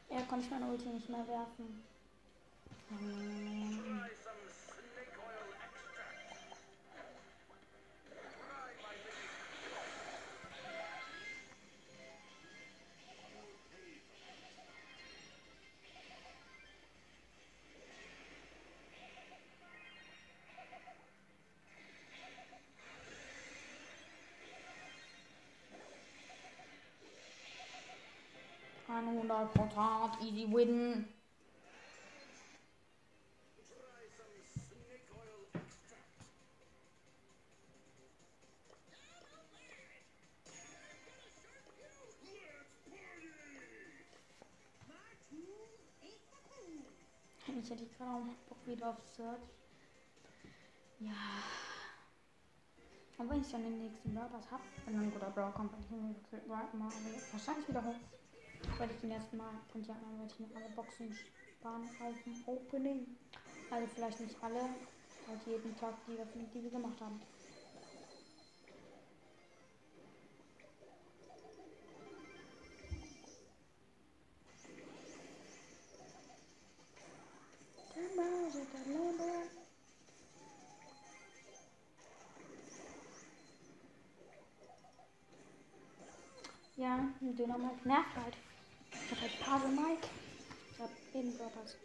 Er 0.10 0.22
konnte 0.24 0.46
ich 0.46 0.52
meine 0.52 0.66
Ulti 0.68 0.90
nicht 0.90 1.10
mehr 1.10 1.28
werfen. 1.28 1.84
Hm. 2.90 3.49
Einhundert 29.30 29.54
Prozent 29.54 30.22
easy 30.24 30.48
win. 30.52 31.06
Ich 47.62 47.70
hätte 47.70 47.86
gerade 47.98 48.12
auch 48.12 48.26
Bock 48.48 48.58
wieder 48.66 48.90
auf 48.90 48.98
Search. 49.16 49.38
Ja. 51.00 51.12
Und 53.18 53.30
wenn 53.30 53.42
ich 53.42 53.52
dann 53.52 53.64
den 53.64 53.84
nächsten 53.84 54.14
Burgers 54.14 54.50
habe, 54.50 54.64
wenn 54.86 54.96
dann 54.96 55.04
ein 55.04 55.12
guter 55.12 55.30
Bro 55.30 55.52
kommt, 55.52 55.74
dann 55.74 56.16
ich 56.16 56.74
mal 56.74 56.92
wahrscheinlich 57.32 57.68
wieder 57.68 57.84
hoch. 57.84 58.19
Werde 58.78 58.94
ich 58.94 59.02
den 59.02 59.12
ersten 59.12 59.38
Mal 59.38 59.52
und 59.74 59.86
die 59.86 59.92
anderen 59.92 60.20
werde 60.20 60.34
ich 60.34 60.40
mir 60.40 60.56
alle 60.56 60.70
Boxen 60.76 61.14
sparen 61.60 61.90
auf 62.02 62.16
dem 62.24 62.44
Opening. 62.46 63.18
Also 63.70 63.88
vielleicht 63.94 64.20
nicht 64.22 64.36
alle, 64.42 64.62
halt 64.62 65.40
jeden 65.46 65.76
Tag 65.78 65.94
die 66.08 66.20
öffnen, 66.20 66.50
die 66.54 66.64
wir 66.64 66.72
gemacht 66.72 67.00
haben. 67.02 67.20
Ja, 86.78 87.10
Mike 87.20 87.88
nervt 87.88 88.16
halt. 88.16 88.49
Ich 89.50 89.56
hab 89.56 89.62
Pase 89.64 89.74
Mike. 89.74 90.08
Ich 90.74 90.80
hab 90.80 90.90
eben 91.16 91.36
Brothers. 91.36 91.76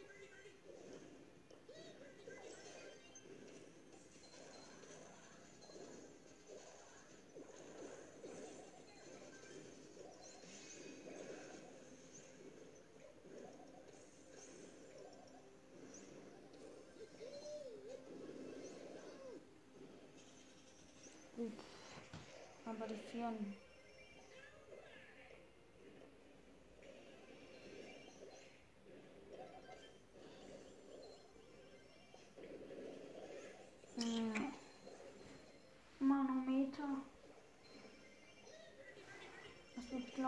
Aber 22.66 22.86
die 22.88 23.10
Vieren. 23.10 23.63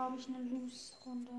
glaube 0.07 0.21
ich, 0.21 0.27
eine 0.29 0.49
Loose-Runde. 0.49 1.31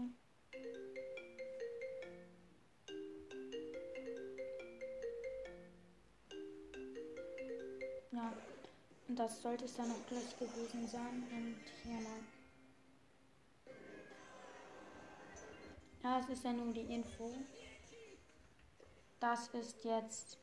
Ja, 8.11 8.33
und 9.09 9.16
das 9.18 9.40
sollte 9.40 9.64
es 9.64 9.74
dann 9.74 9.90
auch 9.90 10.07
gleich 10.07 10.38
gewesen 10.38 10.87
sein. 10.87 11.26
Und 11.33 11.57
hier 11.83 11.94
mal. 11.94 12.20
Ja, 16.02 16.20
es 16.20 16.28
ist 16.28 16.44
ja 16.44 16.52
nur 16.52 16.74
die 16.74 16.94
Info. 16.94 17.35
Das 19.18 19.48
ist 19.48 19.83
jetzt 19.85 20.37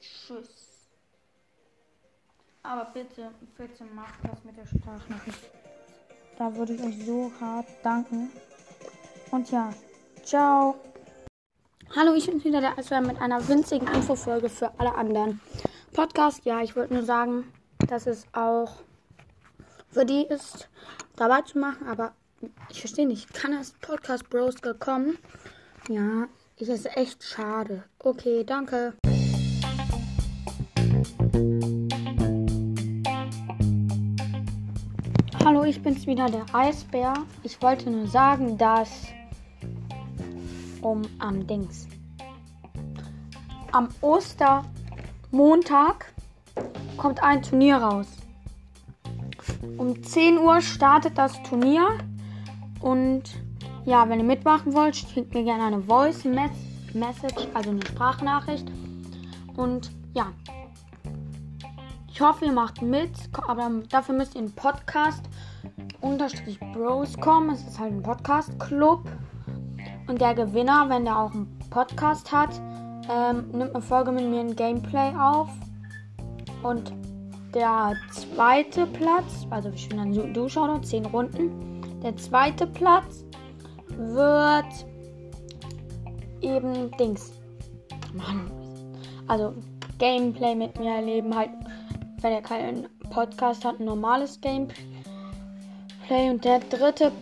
Tschüss. 0.00 0.88
Aber 2.62 2.86
bitte, 2.92 3.34
bitte 3.58 3.84
mach 3.84 4.18
das 4.22 4.42
mit 4.44 4.56
der 4.56 4.66
Sprachnachricht. 4.66 5.57
Da 6.38 6.54
würde 6.54 6.74
ich 6.74 6.80
euch 6.80 7.04
so 7.04 7.32
hart 7.40 7.66
danken. 7.82 8.30
Und 9.32 9.50
ja, 9.50 9.74
ciao. 10.22 10.76
Hallo, 11.96 12.14
ich 12.14 12.26
bin 12.26 12.44
wieder 12.44 12.60
der 12.60 12.78
Eisbär 12.78 13.00
mit 13.00 13.20
einer 13.20 13.48
winzigen 13.48 13.88
Infofolge 13.88 14.48
für 14.48 14.70
alle 14.78 14.94
anderen. 14.94 15.40
Podcast, 15.92 16.44
ja, 16.44 16.62
ich 16.62 16.76
wollte 16.76 16.94
nur 16.94 17.02
sagen, 17.02 17.52
dass 17.88 18.06
es 18.06 18.24
auch 18.32 18.76
für 19.90 20.04
die 20.04 20.26
ist, 20.26 20.68
dabei 21.16 21.42
zu 21.42 21.58
machen, 21.58 21.88
aber 21.88 22.12
ich 22.70 22.78
verstehe 22.78 23.08
nicht. 23.08 23.34
Kann 23.34 23.50
das 23.50 23.72
Podcast 23.72 24.30
Bros 24.30 24.54
kommen? 24.78 25.18
Ja, 25.88 26.28
ich 26.56 26.68
ist 26.68 26.86
echt 26.96 27.24
schade. 27.24 27.82
Okay, 27.98 28.44
danke. 28.44 28.94
Ich 35.68 35.82
bin's 35.82 36.06
wieder, 36.06 36.26
der 36.26 36.44
Eisbär. 36.52 37.14
Ich 37.42 37.60
wollte 37.62 37.90
nur 37.90 38.06
sagen, 38.06 38.58
dass 38.58 39.06
um 40.80 41.02
am 41.18 41.46
Dings 41.46 41.88
am 43.72 43.88
Ostermontag 44.00 46.12
kommt 46.96 47.22
ein 47.22 47.42
Turnier 47.42 47.76
raus. 47.76 48.06
Um 49.76 50.02
10 50.02 50.38
Uhr 50.38 50.60
startet 50.60 51.18
das 51.18 51.42
Turnier 51.42 51.98
und 52.80 53.24
ja, 53.84 54.08
wenn 54.08 54.20
ihr 54.20 54.24
mitmachen 54.24 54.72
wollt, 54.74 54.96
schickt 54.96 55.34
mir 55.34 55.44
gerne 55.44 55.64
eine 55.64 55.82
Voice 55.82 56.24
Message, 56.24 57.48
also 57.54 57.70
eine 57.70 57.86
Sprachnachricht. 57.86 58.70
Und 59.56 59.90
ja, 60.14 60.32
ich 62.18 62.24
hoffe, 62.24 62.46
ihr 62.46 62.52
macht 62.52 62.82
mit, 62.82 63.12
aber 63.46 63.70
dafür 63.90 64.16
müsst 64.16 64.34
ihr 64.34 64.40
in 64.40 64.50
Podcast 64.50 65.22
unterstrich 66.00 66.58
Bros 66.74 67.16
kommen. 67.16 67.50
Es 67.50 67.60
ist 67.60 67.78
halt 67.78 67.92
ein 67.92 68.02
Podcast-Club. 68.02 69.08
Und 70.08 70.20
der 70.20 70.34
Gewinner, 70.34 70.88
wenn 70.88 71.04
der 71.04 71.16
auch 71.16 71.30
einen 71.30 71.56
Podcast 71.70 72.32
hat, 72.32 72.60
ähm, 73.08 73.52
nimmt 73.52 73.72
eine 73.72 73.80
Folge 73.80 74.10
mit 74.10 74.24
mir 74.24 74.40
ein 74.40 74.56
Gameplay 74.56 75.14
auf. 75.16 75.48
Und 76.64 76.92
der 77.54 77.94
zweite 78.10 78.88
Platz, 78.88 79.46
also 79.50 79.70
wir 79.70 79.78
spielen 79.78 80.12
dann 80.12 80.34
Du-Showdown, 80.34 80.82
10 80.82 81.06
Runden. 81.06 82.00
Der 82.02 82.16
zweite 82.16 82.66
Platz 82.66 83.24
wird 83.96 84.86
eben 86.40 86.90
Dings. 86.98 87.30
Mann. 88.12 88.50
Also 89.28 89.54
Gameplay 89.98 90.56
mit 90.56 90.76
mir 90.80 90.96
erleben. 90.96 91.32
Halt, 91.32 91.50
wenn 92.20 92.32
er 92.32 92.42
keinen 92.42 92.88
Podcast 93.10 93.64
hat, 93.64 93.80
ein 93.80 93.84
normales 93.84 94.40
Gameplay. 94.40 94.82
Und 96.30 96.44
der 96.44 96.60
dritte, 96.60 97.12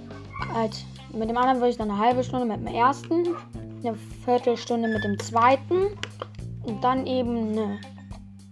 halt, 0.52 0.84
mit 1.12 1.28
dem 1.28 1.36
anderen 1.36 1.58
würde 1.58 1.70
ich 1.70 1.76
dann 1.76 1.90
eine 1.90 1.98
halbe 1.98 2.22
Stunde 2.22 2.46
mit 2.46 2.58
dem 2.58 2.74
ersten, 2.74 3.26
eine 3.84 3.94
Viertelstunde 4.24 4.88
mit 4.88 5.04
dem 5.04 5.18
zweiten 5.18 5.86
und 6.64 6.82
dann 6.82 7.06
eben 7.06 7.52
eine. 7.52 7.80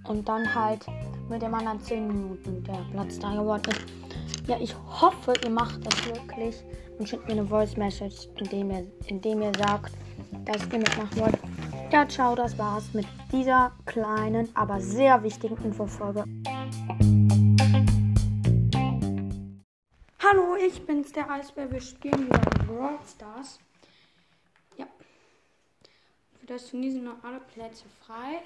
Und 0.07 0.29
dann 0.29 0.55
halt 0.55 0.85
mit 1.31 1.41
dem 1.41 1.55
anderen 1.55 1.81
10 1.81 2.07
Minuten 2.07 2.63
der 2.65 2.85
Platz 2.93 3.19
da 3.19 3.35
geworden 3.35 3.71
ist. 3.71 4.49
Ja, 4.49 4.59
ich 4.61 4.75
hoffe, 5.01 5.33
ihr 5.43 5.51
macht 5.51 5.87
das 5.87 6.05
wirklich 6.05 6.57
und 6.99 7.09
schickt 7.09 7.27
mir 7.27 7.33
eine 7.33 7.47
Voice 7.47 7.77
Message, 7.79 8.29
indem 8.39 8.71
ihr, 8.71 8.87
indem 9.07 9.41
ihr 9.41 9.53
sagt, 9.57 9.95
dass 10.45 10.63
ihr 10.73 10.79
mitmachen 10.79 11.21
wollt. 11.21 11.39
Ja, 11.93 12.09
ciao, 12.09 12.35
das 12.35 12.59
war's 12.59 12.93
mit 12.93 13.07
dieser 13.31 13.73
kleinen, 13.87 14.49
aber 14.55 14.81
sehr 14.81 15.23
wichtigen 15.23 15.57
Infofolge. 15.65 16.25
Hallo, 20.23 20.57
ich 20.57 20.85
bin's, 20.85 21.13
der 21.13 21.31
Eisbär. 21.31 21.71
Wir 21.71 21.81
spielen 21.81 22.27
wieder 22.27 22.41
Brawl 22.67 22.99
Stars. 23.07 23.59
Ja. 24.77 24.87
Für 26.41 26.47
das 26.47 26.71
Turnier 26.71 26.93
sind 26.93 27.05
noch 27.05 27.23
alle 27.23 27.41
Plätze 27.41 27.85
frei. 28.05 28.43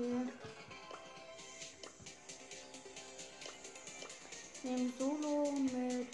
Okay. 0.00 0.30
Nehmen 4.62 4.92
Solo 4.98 5.52
mit 5.52 6.08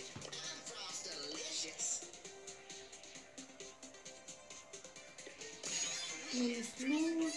Nehmen 6.33 6.65
Snoop. 6.65 7.33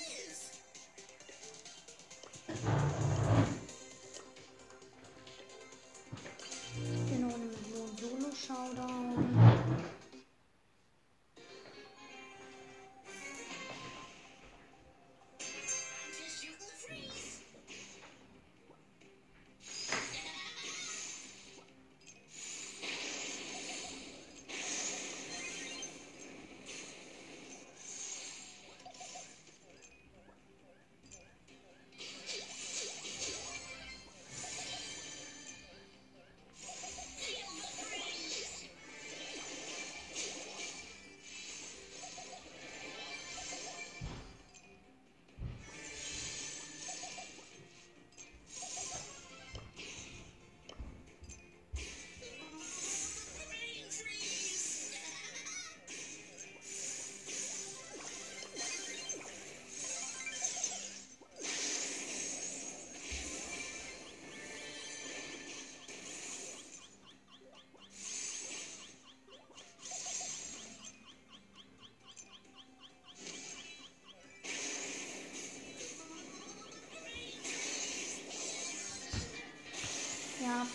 Genau, 7.10 7.28
nehmen 7.28 7.56
so 7.72 7.84
ein 7.84 7.98
Solo-Showdown. 7.98 9.49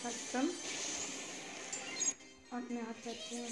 Platz 0.05 0.17
5. 0.33 0.53
Und 2.51 2.71
mir 2.71 2.87
hat 2.87 2.97
jetzt 3.07 3.27
hier 3.27 3.47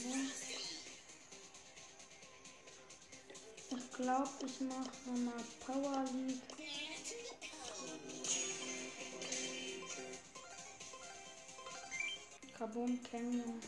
Ich 3.70 3.92
glaube, 3.92 4.28
ich 4.44 4.60
mache 4.60 4.90
nochmal 5.06 5.44
Power 5.64 6.04
League. 6.12 6.42
Carbon 12.58 13.02
Canyon. 13.02 13.62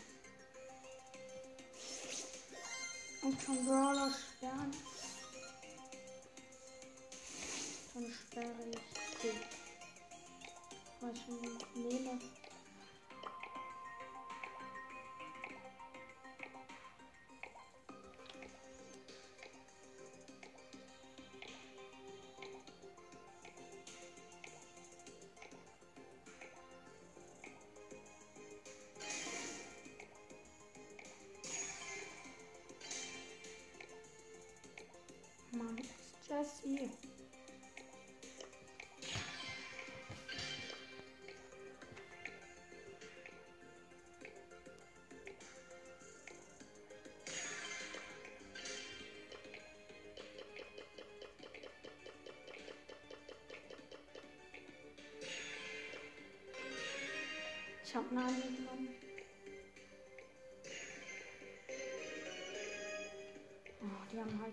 Und 3.23 3.43
von 3.43 3.65
Brawler 3.65 4.13
Stern. 4.13 4.77
Dann 7.95 8.13
sperre 8.13 8.69
ich. 8.71 9.23
Gut. 9.23 9.41
Was 11.01 11.17
ich 11.17 11.77
nehme. 11.77 12.44
Da 36.35 36.41
ist 36.41 36.63
sie. 36.63 36.91
Ich 57.87 57.95
hab 57.95 58.11
Nani 58.11 58.64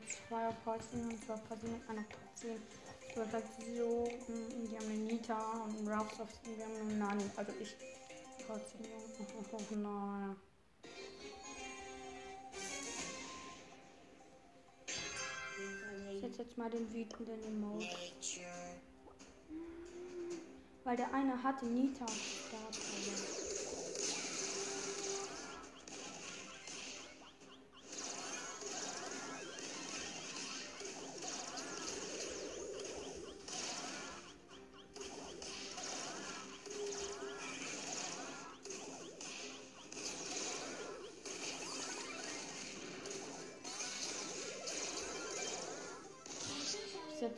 zwei 0.08 0.48
Opportunitäten 0.50 1.12
und 1.12 1.26
zwar 1.26 1.38
passiert 1.38 1.72
mit 1.72 1.90
einer 1.90 2.08
Top 2.10 2.20
10. 2.36 2.62
Ich 3.08 3.16
würde 3.18 3.32
halt 3.34 3.46
so, 3.58 4.08
mm, 4.32 4.68
die 4.70 4.78
haben 4.78 4.86
eine 4.86 4.98
Nita 4.98 5.64
und 5.64 5.78
einen 5.78 5.88
Ralphs 5.88 6.20
auf 6.20 6.30
wir 6.44 6.64
haben 6.64 6.76
einen 6.76 7.00
Nani. 7.00 7.24
Also 7.36 7.52
ich 7.60 7.76
trotzdem. 8.46 8.82
Oh, 9.20 9.58
oh, 9.58 9.76
nein. 9.76 10.36
Ich 16.14 16.22
setze 16.22 16.42
jetzt 16.44 16.58
mal 16.58 16.70
den 16.70 16.92
wütenden 16.94 17.44
Emoji. 17.44 17.90
Weil 20.84 20.98
der 20.98 21.14
eine 21.14 21.42
hatte 21.42 21.66
Nita 21.66 22.06
Start. 22.08 23.31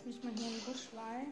Setze 0.04 0.10
mich 0.10 0.24
mal 0.24 0.34
hier 0.36 0.48
in 0.48 0.54
den 0.54 0.66
Busch, 0.66 0.88
weil. 0.94 1.28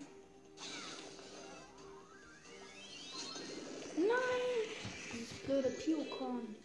Nein! 3.97 4.67
Dieses 5.13 5.33
blöde 5.45 5.69
Piokon. 5.69 6.55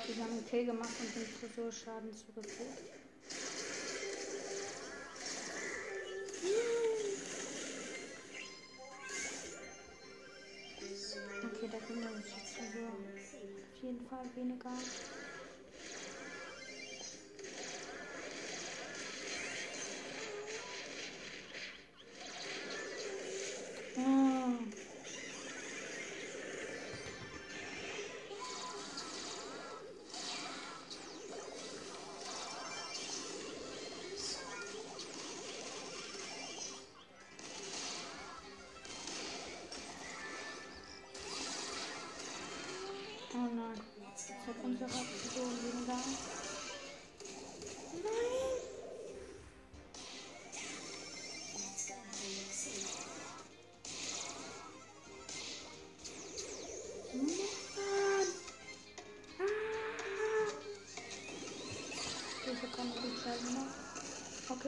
Gott, 0.00 0.16
die 0.16 0.22
haben 0.22 0.32
einen 0.32 0.46
Kill 0.46 0.66
gemacht 0.66 0.90
und 1.00 1.14
den 1.14 1.26
Tresorschaden 1.40 2.14
zugefügt. 2.14 2.58
Okay, 11.44 11.68
da 11.70 11.78
ging 11.86 12.02
wir 12.02 12.10
jetzt 12.16 12.56
Tresor. 12.56 12.88
Auf 12.88 13.82
jeden 13.82 14.06
Fall 14.06 14.24
weniger. 14.36 14.72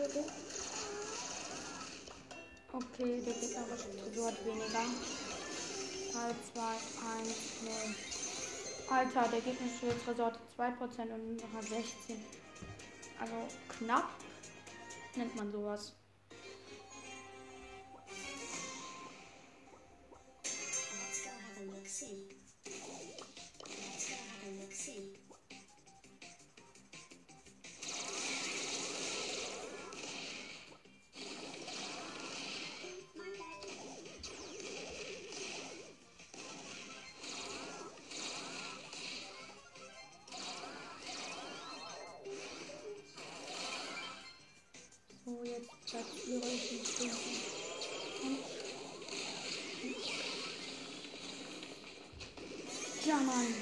Okay, 0.03 0.18
okay. 0.18 0.24
Okay, 2.72 3.20
der 3.20 3.34
gegnerische 3.34 3.90
Tresor 3.96 4.26
hat 4.28 4.44
weniger. 4.44 4.84
3, 6.12 6.34
2, 6.55 6.61
1, 7.20 7.30
0. 7.62 8.96
Alter, 8.96 9.28
der 9.28 9.40
gegnerische 9.42 10.05
Tresor 10.05 10.26
hat 10.26 10.40
2% 10.59 11.14
und 11.14 11.20
unserer 11.30 11.62
16. 11.62 12.16
Also 13.20 13.34
knapp 13.78 14.11
nennt 15.14 15.36
man 15.36 15.53
sowas. 15.53 15.92
Ja, 53.05 53.16
Mann. 53.16 53.61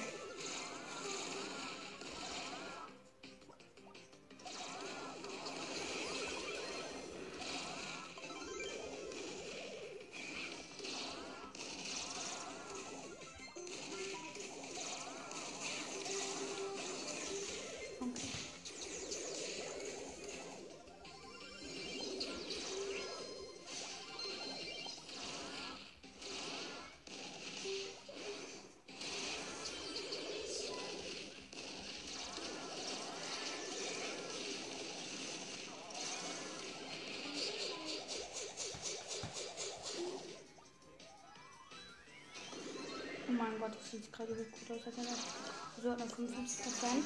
Das 43.71 43.91
sieht 43.91 44.13
gerade 44.13 44.35
so 44.35 44.43
gut 44.43 44.71
aus. 44.71 44.87
Hat 44.87 44.99
er 44.99 45.05
noch 45.05 45.83
so 45.83 45.91
hat 45.91 45.99
noch 45.99 46.17
55 46.17 46.63
Prozent. 46.65 47.05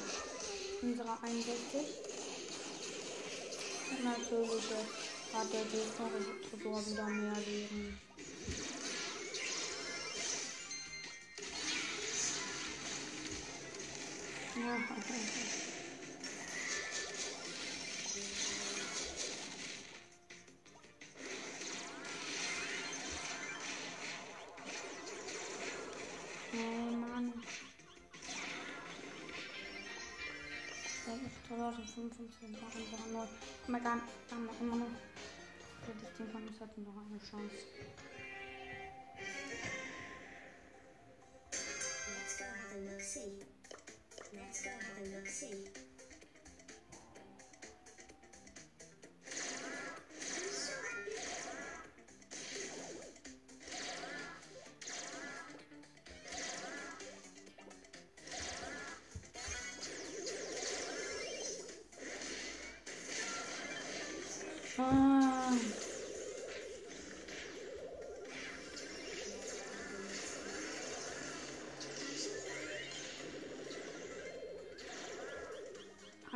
Unserer 0.82 1.18
61. 1.22 1.80
Und 3.90 4.04
natürlich 4.04 4.64
hat 5.32 5.52
der 5.52 5.64
gegnerische 5.64 6.40
Tresor 6.50 6.86
wieder 6.86 7.06
mehr 7.06 7.36
Leben. 7.46 8.03
2015 32.16 32.54
war 32.62 32.68
einfach 32.68 33.06
neu. 33.12 33.18
Haben 33.20 33.72
wir 33.72 33.80
gar 33.80 33.98
haben 34.30 34.46
wir 34.46 34.60
immer 34.60 34.76
noch. 34.76 34.86
Ja, 34.86 35.94
Das 36.02 36.16
Ding 36.16 36.30
von 36.30 36.46
uns 36.46 36.60
hat 36.60 36.78
noch 36.78 36.96
eine 36.96 37.18
Chance. 37.18 37.56
Let's 41.50 42.38
go 42.38 42.44
have 42.44 42.74
a 42.74 42.90
look 42.90 43.00
see. 43.00 43.40
Let's 44.32 44.62
go 44.62 44.70
have 44.70 45.00
a 45.00 45.16
look 45.16 45.26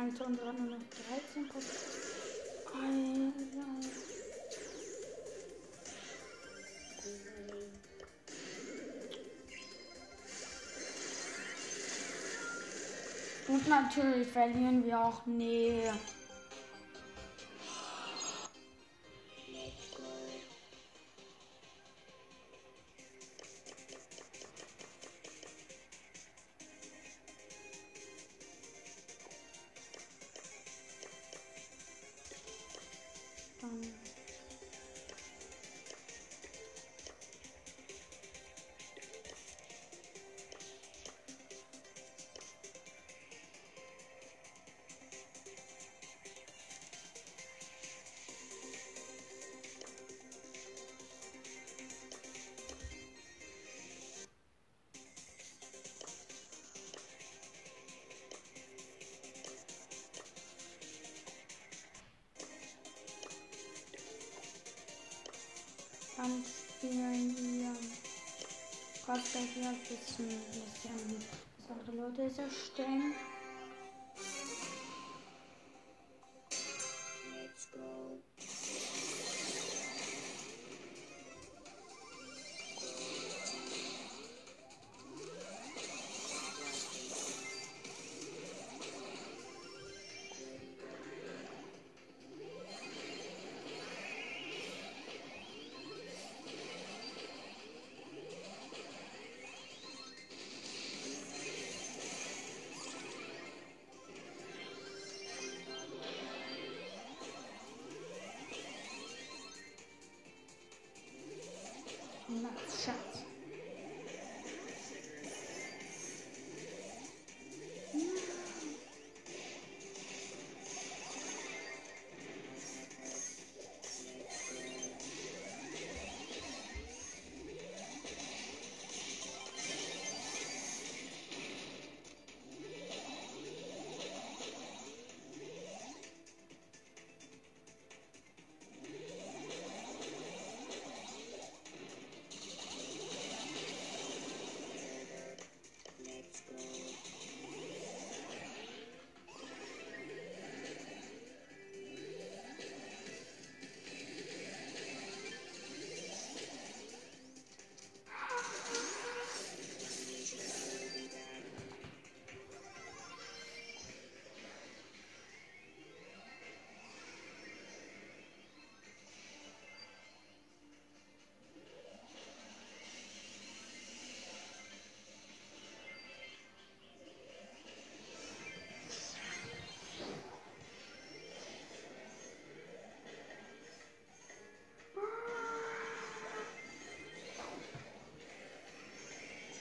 Alter, 0.09 0.25
und 0.25 0.41
dran 0.41 0.57
nur 0.57 0.77
noch 0.77 0.85
13 1.33 1.47
Prozent. 1.49 1.77
Alter. 2.73 3.65
Und 13.47 13.67
natürlich 13.67 14.27
verlieren 14.27 14.85
wir 14.85 14.99
auch. 14.99 15.25
Nee. 15.25 15.91
Bisschen, 69.77 70.27
bisschen 70.27 71.69
andere 71.69 72.09
Leute 72.09 72.23
ist 72.23 72.39
erstellen. 72.39 73.13
Na, 112.67 113.18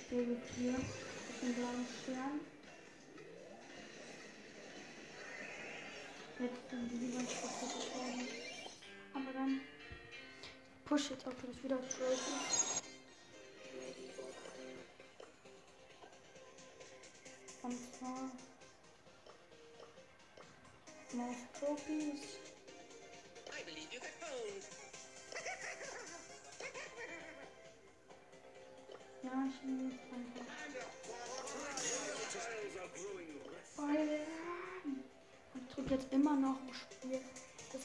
4 0.09 0.73
mit 0.73 1.43
dem 1.43 1.55
blauen 1.55 1.87
Stern. 2.03 2.41
Jetzt 6.39 6.71
sind 6.71 6.91
die 6.93 6.99
worden. 7.95 8.29
Aber 9.13 9.33
dann 9.35 9.61
push 10.87 11.11
jetzt 11.11 11.27
auch 11.27 11.33
gleich 11.43 11.63
wieder 11.63 11.77
Trophy. 11.89 12.68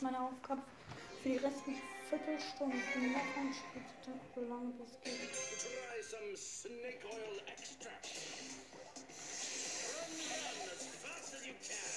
Meine 0.04 0.20
Aufgabe 0.20 0.62
für 1.22 1.30
die 1.30 1.38
restliche 1.38 1.82
Viertelstunde 2.10 2.76
noch 2.76 3.38
ein 3.38 3.54
Spiel 3.54 3.82
zu 3.88 4.12
tun, 4.12 4.20
so 4.36 4.42
lange 4.42 4.74
das 4.78 5.00
geht. 5.02 5.32
Try 5.32 6.04
some 6.04 6.36
snake 6.36 7.06
oil 7.06 7.42
extract. 7.48 8.10
Run, 9.96 10.12
run, 11.06 11.46
you 11.46 11.54
can. 11.64 11.93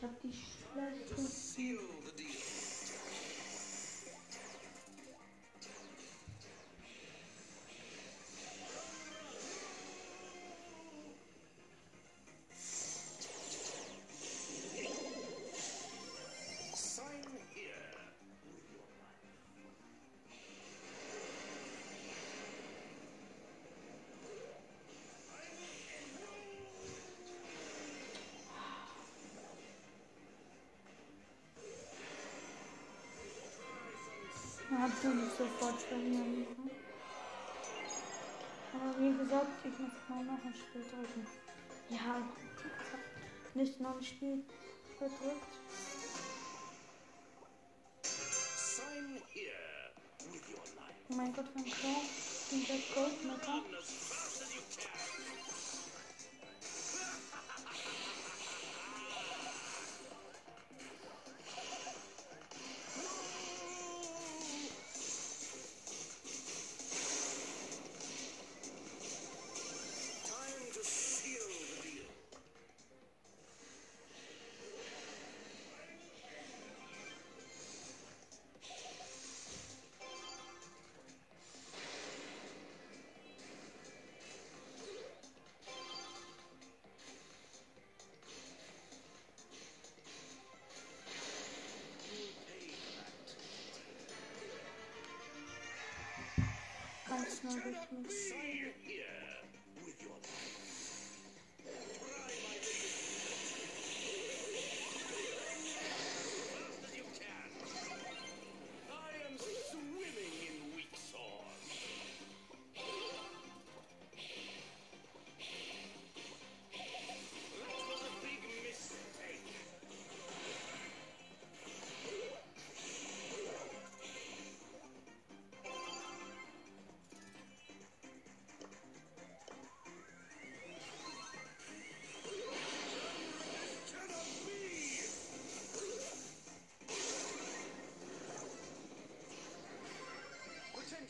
Ich 0.00 0.06
hab 0.06 0.18
die 0.22 0.32
schlechte. 0.32 1.14
Natürlich 34.90 35.30
sofort 35.38 35.80
verlieren. 35.82 36.40
ne? 36.40 36.46
Aber 38.72 38.98
wie 38.98 39.16
gesagt, 39.16 39.46
ich 39.64 39.78
muss 39.78 39.92
mal 40.08 40.24
noch 40.24 40.44
ein 40.44 40.54
Spiel 40.54 40.82
drücken. 40.82 41.26
Ja, 41.90 41.96
ich 41.96 42.92
hab 42.92 43.54
nicht 43.54 43.80
noch 43.80 43.96
ein 43.96 44.02
Spiel 44.02 44.44
gedrückt. 44.98 45.46
Oh 51.08 51.14
mein 51.14 51.32
Gott, 51.34 51.46
mein 51.54 51.64
Klau. 51.64 52.02
Ich 52.02 52.50
bin 52.50 52.66
der 52.66 54.09
Try 97.50 97.58
to 97.62 97.68
be 98.04 98.29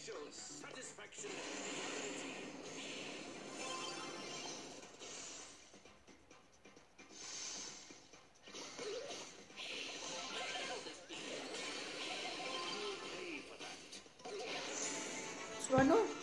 special 0.01 0.17
satisfaction. 0.31 1.31
Bueno. 15.71 16.20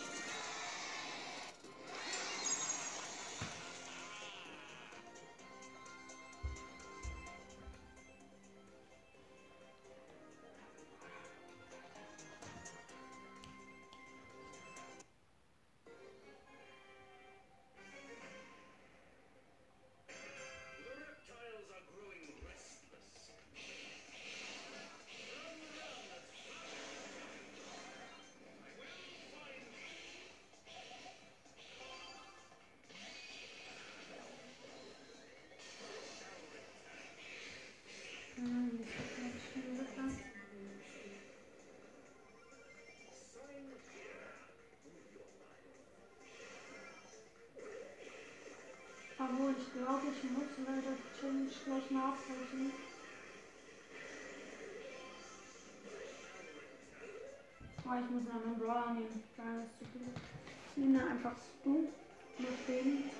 glaube, 49.78 50.02
ich 50.10 50.30
muss 50.30 50.58
mir 50.58 50.82
das 50.82 51.20
Challenge 51.20 51.50
gleich 51.64 51.90
mal 51.90 52.08
abbrechen. 52.10 52.72
Oh, 57.84 57.94
ich 57.94 58.10
muss 58.10 58.22
einen 58.22 58.36
anderen 58.36 58.58
Brawler 58.58 58.94
nehmen. 58.94 59.22
Da 59.36 59.42
ist 59.62 59.78
zu 59.78 59.84
viel. 59.92 60.08
Ich 60.76 60.84
nehme 60.84 61.10
einfach 61.10 61.34
Spoon 61.36 61.88
Mal 62.38 62.52
stehen. 62.64 63.10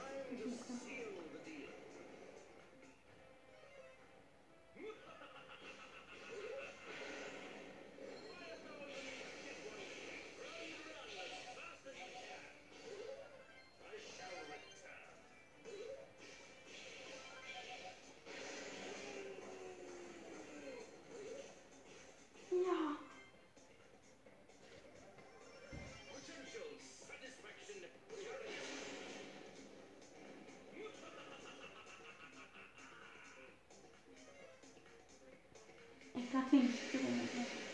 Ich 36.28 36.34
dachte. 36.34 37.67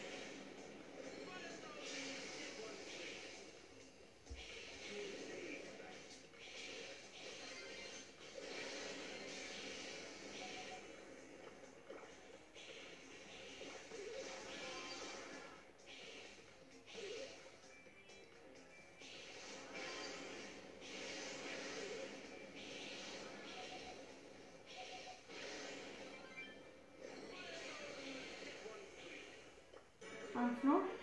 não? 30.62 30.93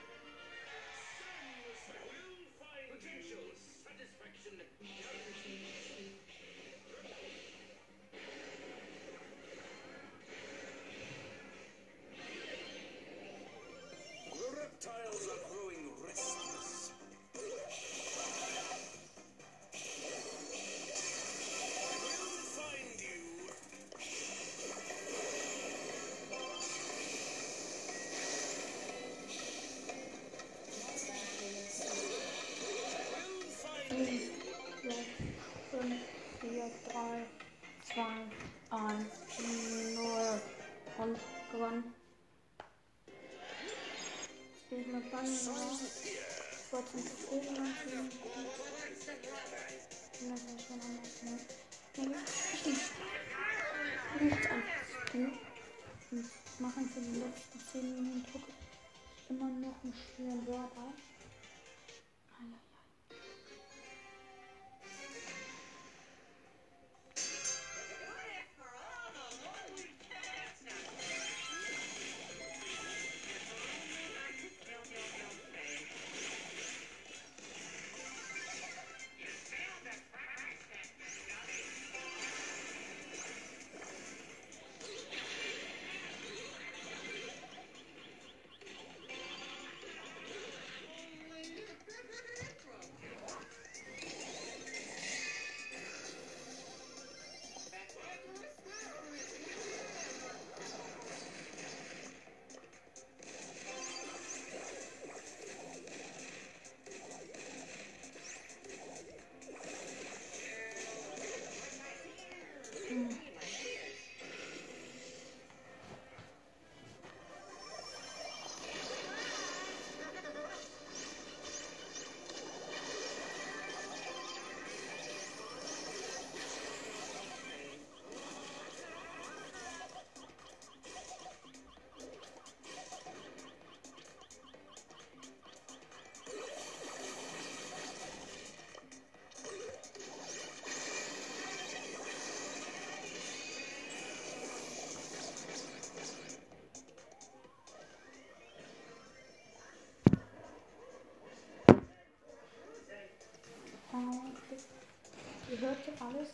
gehört 155.61 155.77
doch 155.87 156.05
alles. 156.07 156.29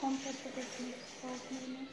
Komplett 0.00 0.36
vergessen, 0.36 0.94
das 0.94 1.30
aufnehmen. 1.30 1.88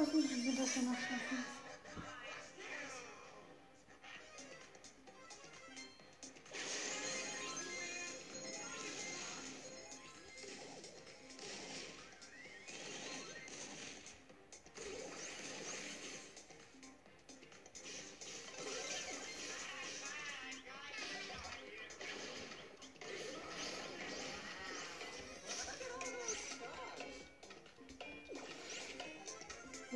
Ich 0.00 0.44
muss 0.44 0.56
das 0.56 0.82
noch 0.82 0.94
schaffen. 0.94 1.57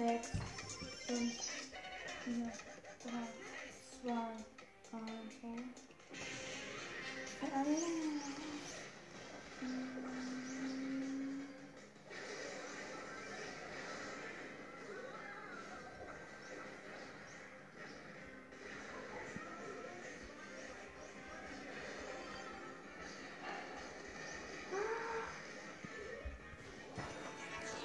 sechs, 0.03 0.31
fünf, 1.07 1.33
vier, 2.25 2.53
drei, 3.05 3.29
zwei, 4.01 4.33
eins. 7.55 7.83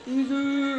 Easy. 0.07 0.76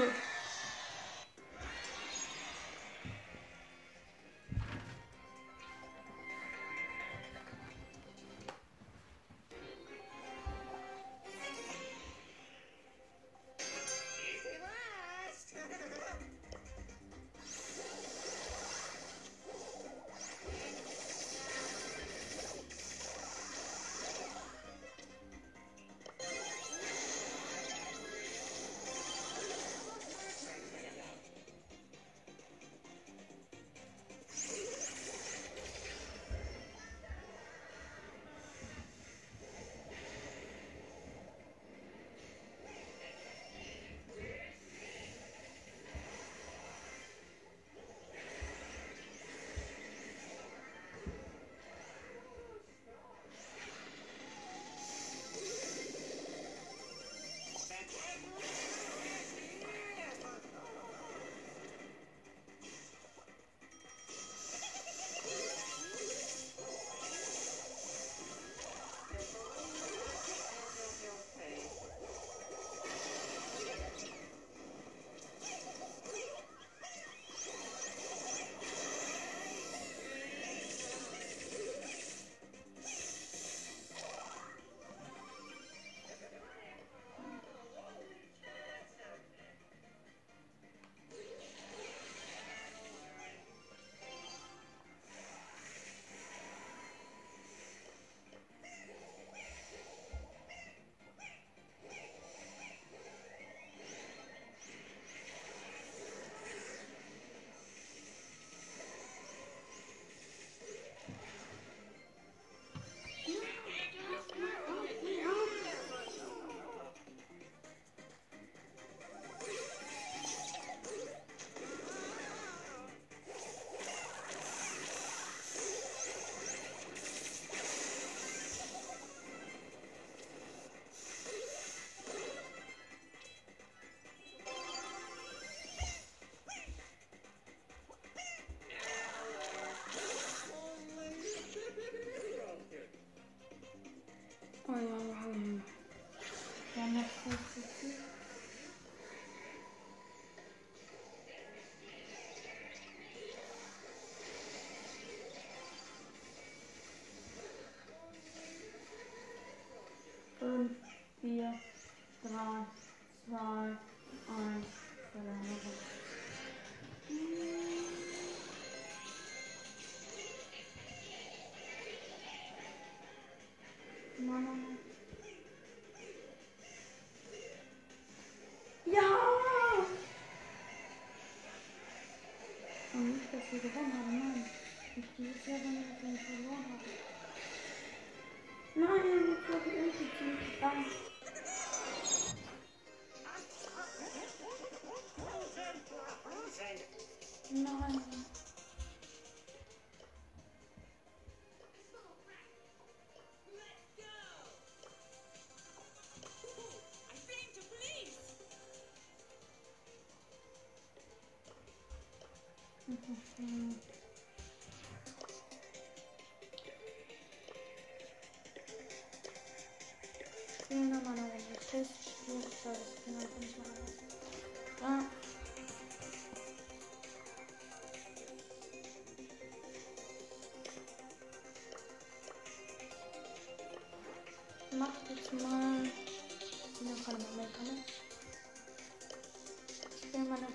Oh 144.69 144.77
ja, 144.79 145.08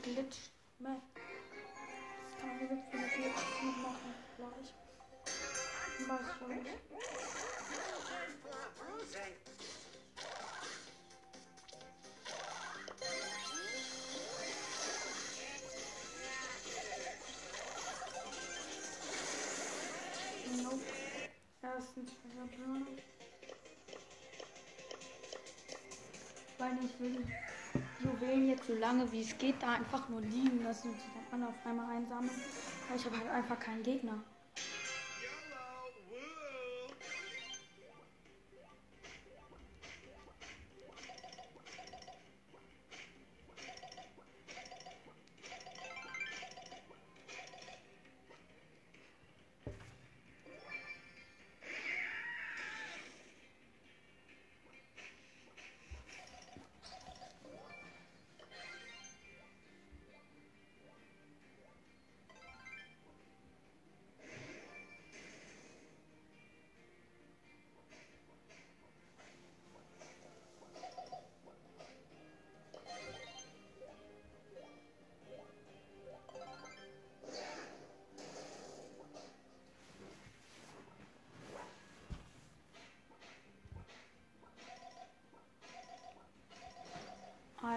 spiele 0.03 0.15
mal 0.15 0.21
eine 0.21 0.27
Glitch. 0.27 0.37
Map. 0.79 1.01
Das 1.15 2.39
kann 2.39 2.49
man 2.49 2.59
wirklich 2.59 2.79
für 2.91 2.97
eine 2.97 3.07
Glitch 3.07 3.63
machen. 3.81 4.11
Gleich. 4.37 4.73
Was 6.07 6.37
schon. 6.39 6.49
Nope. 20.63 20.83
Erstens 21.61 22.11
Plan. 22.11 22.87
Weil 26.57 26.85
ich 26.85 26.99
will 26.99 27.25
Juwelen 27.99 28.49
jetzt 28.49 28.67
so 28.67 28.73
lange 28.75 29.11
wie 29.11 29.21
es 29.21 29.37
geht 29.37 29.61
da 29.61 29.73
einfach 29.73 30.09
nur 30.09 30.21
liegen 30.21 30.63
lassen 30.63 30.89
und 30.89 30.99
sie 30.99 31.07
dann 31.31 31.41
alle 31.41 31.49
auf 31.49 31.65
einmal 31.65 31.95
einsammeln. 31.95 32.41
Weil 32.87 32.97
ich 32.97 33.05
habe 33.05 33.17
halt 33.17 33.29
einfach 33.29 33.59
keinen 33.59 33.83
Gegner. 33.83 34.23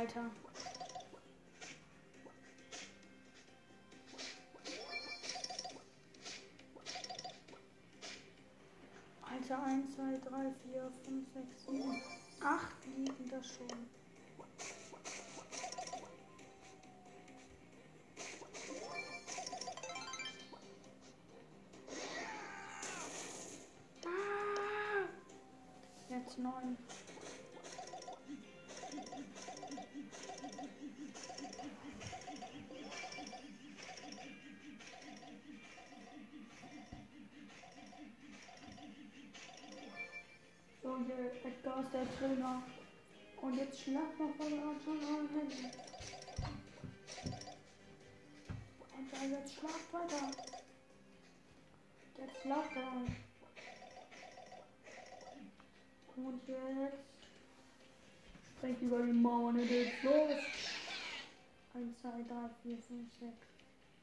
Alter. 0.06 0.30
Alter, 9.22 9.62
1, 9.64 9.96
2, 9.96 10.18
3, 10.18 10.54
4, 10.62 10.92
5, 11.04 11.26
6, 11.34 11.64
7, 11.66 12.02
8 12.40 12.86
liegen 12.96 13.30
da 13.30 13.42
schon. 13.42 13.66
Ah! 24.04 25.08
Jetzt 26.08 26.38
9. 26.38 26.78
So, 41.06 41.12
hier, 41.12 41.30
Edgar 41.44 41.82
ist 41.82 41.92
der 41.92 42.18
Trainer. 42.18 42.62
Und 43.40 43.54
jetzt 43.54 43.80
schlagt 43.80 44.18
noch 44.18 44.36
mal 44.38 44.74
schon 44.84 44.98
an 44.98 45.28
hin. 45.28 45.70
Und 48.96 49.12
da 49.12 49.24
jetzt 49.24 49.54
schlagt 49.54 49.92
weiter. 49.92 50.30
Jetzt 52.18 52.42
schlagt 52.42 52.76
er. 52.76 52.92
Und 56.16 56.48
jetzt 56.48 56.96
springt 58.56 58.82
über 58.82 59.02
die 59.02 59.12
Mauer 59.12 59.48
und 59.50 59.58
jetzt 59.58 60.02
los. 60.02 60.32
1, 61.74 62.00
2, 62.00 62.08
3, 62.08 62.18
4, 62.62 62.78
5, 62.78 63.18
6, 63.20 63.32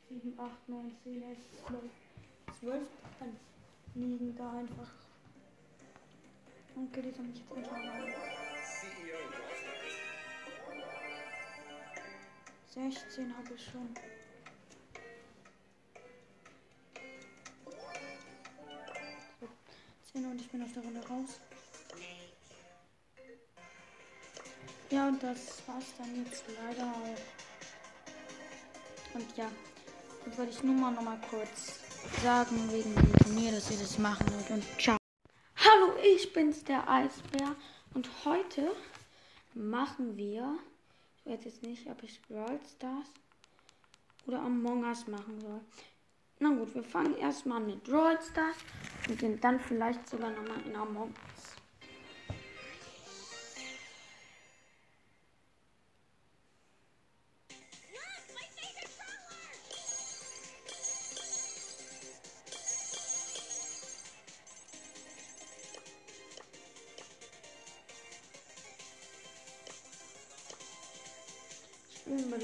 7, 0.10 0.40
8, 0.40 0.70
9, 0.70 0.92
10, 1.04 1.24
11, 1.24 1.38
12. 1.68 1.82
12 2.60 2.88
dann 3.20 3.36
liegen 3.96 4.36
da 4.38 4.52
einfach. 4.52 5.03
Okay, 6.76 7.02
die 7.02 7.12
soll 7.12 7.26
mich 7.26 7.38
jetzt 7.38 7.50
Broadcast. 7.50 7.84
16 12.74 13.38
habe 13.38 13.54
ich 13.56 13.64
schon. 13.64 13.94
So, 19.40 19.48
10 20.14 20.26
und 20.26 20.42
ich 20.42 20.50
bin 20.50 20.64
aus 20.64 20.74
der 20.74 20.84
Runde 20.84 21.00
raus. 21.08 21.40
Ja, 24.90 25.08
und 25.08 25.22
das 25.22 25.62
war's 25.68 25.86
dann 26.00 26.26
jetzt 26.26 26.44
leider 26.48 26.84
auch. 26.84 27.18
Und 29.14 29.38
ja, 29.38 29.52
jetzt 30.26 30.38
wollte 30.38 30.52
ich 30.52 30.64
nur 30.64 30.76
mal 30.76 30.92
noch 30.92 31.04
mal 31.04 31.20
kurz 31.30 31.80
sagen, 32.24 32.72
wegen 32.72 32.96
dem 32.96 33.14
Turnier, 33.18 33.52
dass 33.52 33.70
ihr 33.70 33.78
das 33.78 33.98
machen 34.00 34.26
wollt. 34.34 34.50
Und 34.50 34.64
ciao. 34.80 35.03
Ich 36.06 36.34
bin's, 36.34 36.66
der 36.66 36.90
Eisbär. 36.90 37.56
Und 37.94 38.10
heute 38.26 38.76
machen 39.54 40.18
wir, 40.18 40.58
ich 41.16 41.32
weiß 41.32 41.46
jetzt 41.46 41.64
nicht, 41.64 41.88
ob 41.88 42.04
ich 42.04 42.22
Brawl 42.24 42.60
Stars 42.76 43.08
oder 44.28 44.42
Among 44.42 44.84
Us 44.84 45.08
machen 45.08 45.40
soll. 45.40 45.62
Na 46.40 46.50
gut, 46.50 46.76
wir 46.76 46.84
fangen 46.84 47.16
erstmal 47.16 47.62
mit 47.62 47.86
Brawl 47.86 48.20
Stars 48.22 48.58
und 49.08 49.18
gehen 49.18 49.40
dann 49.40 49.62
vielleicht 49.62 50.10
sogar 50.10 50.32
nochmal 50.32 50.62
in 50.66 50.76
Among 50.76 51.08
Us. 51.08 51.33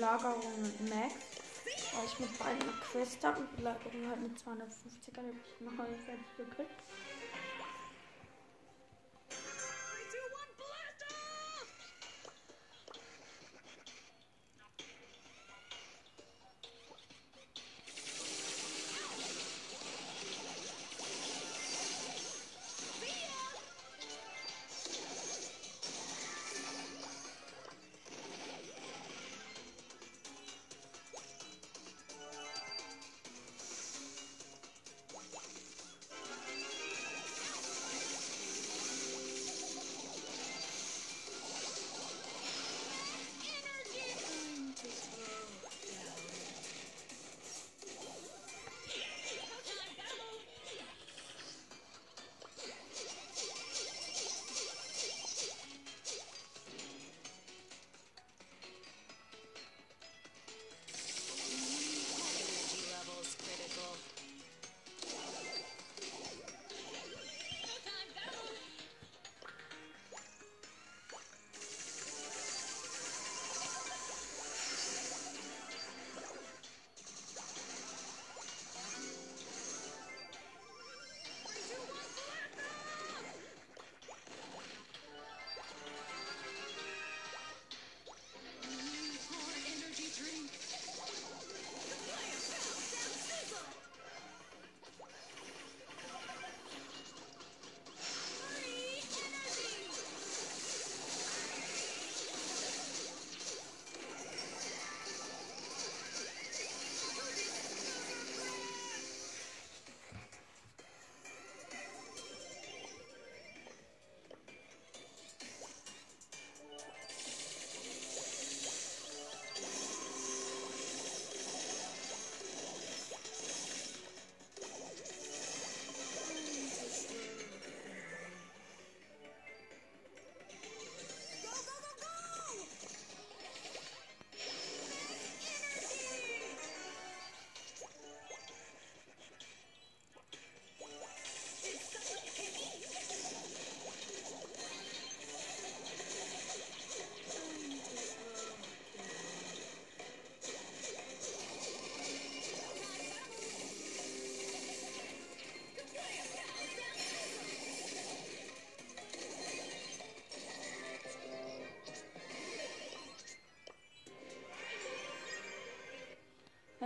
Belagerung 0.10 0.62
mit 0.62 0.89
Max. 0.89 1.14
Weil 1.93 2.05
ich 2.05 2.20
mit 2.20 2.39
beiden 2.39 2.82
Quest 2.82 3.24
habe 3.24 3.41
und 3.41 3.55
Belagerung 3.57 4.10
halt 4.10 4.22
mit 4.22 4.32
250er, 4.38 5.12
die 5.12 5.18
habe 5.18 5.28
ich 5.30 5.62
noch 5.62 5.88
nicht 5.88 6.03
fertig 6.03 6.26
gekriegt. 6.36 6.82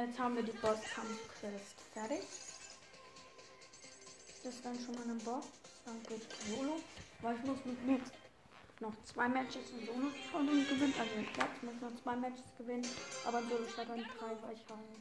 Jetzt 0.05 0.19
haben 0.19 0.35
wir 0.35 0.43
die 0.43 0.51
Bosskampf-Quest 0.51 1.79
fertig. 1.93 2.19
Das 4.43 4.53
ist 4.53 4.65
dann 4.65 4.77
schon 4.77 4.95
mal 4.95 5.03
eine 5.03 5.13
Box. 5.23 5.47
Dann 5.85 6.03
geht 6.03 6.27
Solo. 6.45 6.81
Weil 7.21 7.37
ich 7.37 7.43
muss 7.45 7.57
mit 7.63 7.87
Max 7.87 8.11
noch 8.81 8.93
zwei 9.05 9.29
Matches 9.29 9.69
in 9.71 9.85
Solo 9.85 10.09
gewinnen. 10.33 10.93
Also 10.99 11.11
Platz 11.33 11.51
muss 11.61 11.79
noch 11.79 12.03
zwei 12.03 12.17
Matches 12.17 12.43
gewinnen. 12.57 12.85
Aber 13.25 13.39
in 13.39 13.47
Solo 13.47 13.65
statt 13.71 13.87
dann 13.87 14.03
drei, 14.19 14.35
weil 14.41 14.55
ich 14.55 14.69
halt. 14.69 14.92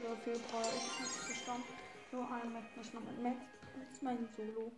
Oder 0.00 0.16
Brawler. 0.16 0.68
Ich 1.00 1.18
bin 1.18 1.28
gestorben. 1.28 1.64
Nur 2.12 2.30
ein 2.30 2.52
Match 2.52 2.76
muss 2.76 2.92
noch 2.92 3.02
mit 3.02 3.22
Max. 3.22 3.36
Das 3.74 3.94
ist 3.94 4.02
mein 4.02 4.28
Solo. 4.36 4.72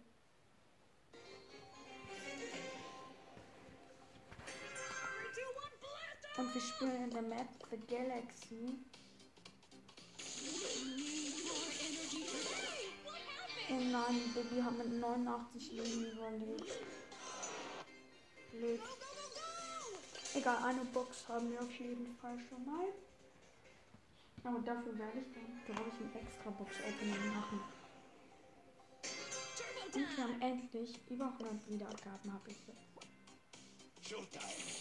Und 6.37 6.53
wir 6.53 6.61
spielen 6.61 7.05
in 7.05 7.11
der 7.11 7.23
Map 7.23 7.49
The 7.71 7.77
Galaxy. 7.77 8.79
Oh 13.71 13.75
nein, 13.75 14.33
Baby 14.35 14.61
haben 14.63 14.79
mit 14.79 14.93
89 15.01 15.73
Leben 15.73 16.13
überlebt. 16.13 16.79
Blöd. 18.53 18.81
Egal, 20.35 20.65
eine 20.65 20.85
Box 20.87 21.29
haben 21.29 21.51
wir 21.53 21.61
auf 21.61 21.73
jeden 21.79 22.17
Fall 22.17 22.37
schon 22.49 22.65
mal. 22.65 22.87
Aber 24.45 24.59
dafür 24.61 24.99
werde 24.99 25.21
ich 25.21 25.33
dann, 25.33 25.65
glaube 25.65 25.91
ich, 25.91 26.01
ein 26.01 26.23
extra 26.23 26.51
Box-Opening 26.51 27.35
machen. 27.35 27.61
Und 29.95 30.17
wir 30.17 30.25
haben 30.25 30.41
endlich 30.43 31.01
über 31.09 31.33
100 31.33 31.71
Wiedergaben, 31.71 32.33
habe 32.33 32.51
ich 32.51 32.67
jetzt. 32.67 34.11
Showtime. 34.11 34.74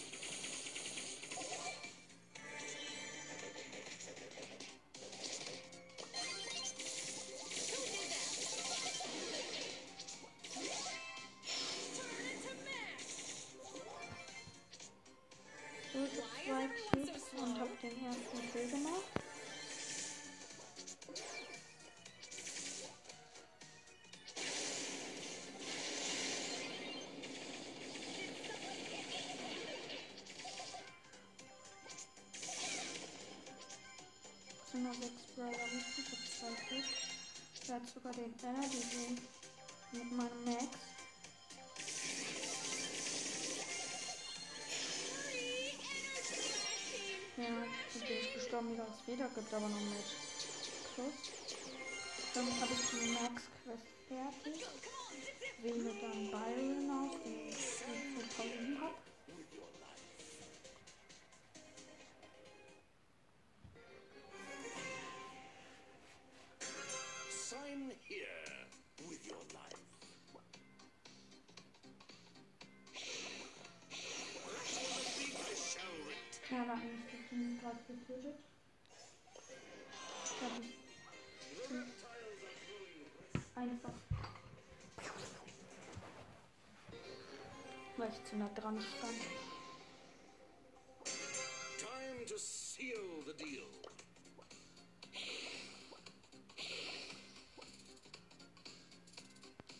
Werde 37.73 37.87
sogar 37.87 38.13
den 38.13 38.31
Energy 38.43 39.17
mit 39.93 40.11
meinem 40.11 40.43
Max. 40.45 40.67
Ja, 47.35 47.45
ich 47.95 47.99
bin 47.99 48.17
ich 48.21 48.33
gestorben, 48.35 48.73
wieder 48.73 48.85
es 48.85 49.07
wieder 49.11 49.27
gibt, 49.29 49.51
aber 49.51 49.69
noch 49.69 49.79
mit 49.79 50.05
Plus. 50.93 51.15
Dann 52.35 52.61
habe 52.61 52.73
ich 52.73 52.89
die 52.91 53.09
Max-Quest 53.09 53.87
fertig. 54.07 54.67
Wähle 55.63 55.95
dann 55.99 56.29
Byron 56.29 56.91
aus, 56.91 57.23
den 57.23 57.49
ich 57.49 58.37
Pauline 58.37 58.81
habe. 58.81 59.02
Ja, 76.73 76.79
ist 76.79 77.05
das 77.05 77.29
Team 77.29 77.59
gerade 77.59 77.77
getötet. 77.87 78.35
Einfach. 83.55 83.93
Weil 87.97 88.09
ich 88.09 88.23
zu 88.23 88.35
nah 88.37 88.49
dran 88.55 88.81
stand. 88.81 89.21
Time 91.77 92.25
to 92.25 92.37
seal 92.39 93.23
the 93.27 93.33
deal. 93.33 93.67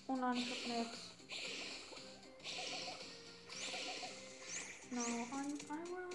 Oh 0.08 0.16
nein, 0.16 0.38
ich 0.38 0.50
hab 0.52 0.68
nix. 0.68 1.14
No, 4.92 5.02
I'm, 5.02 5.58
I'm 5.72 5.92
running. 5.92 6.13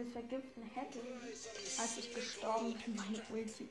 Das 0.00 0.12
Vergiften 0.12 0.62
hätte, 0.74 0.98
als 1.78 1.98
ich 1.98 2.14
gestorben 2.14 2.72
bin, 2.72 2.96
meine 2.96 3.22
Ulti. 3.30 3.68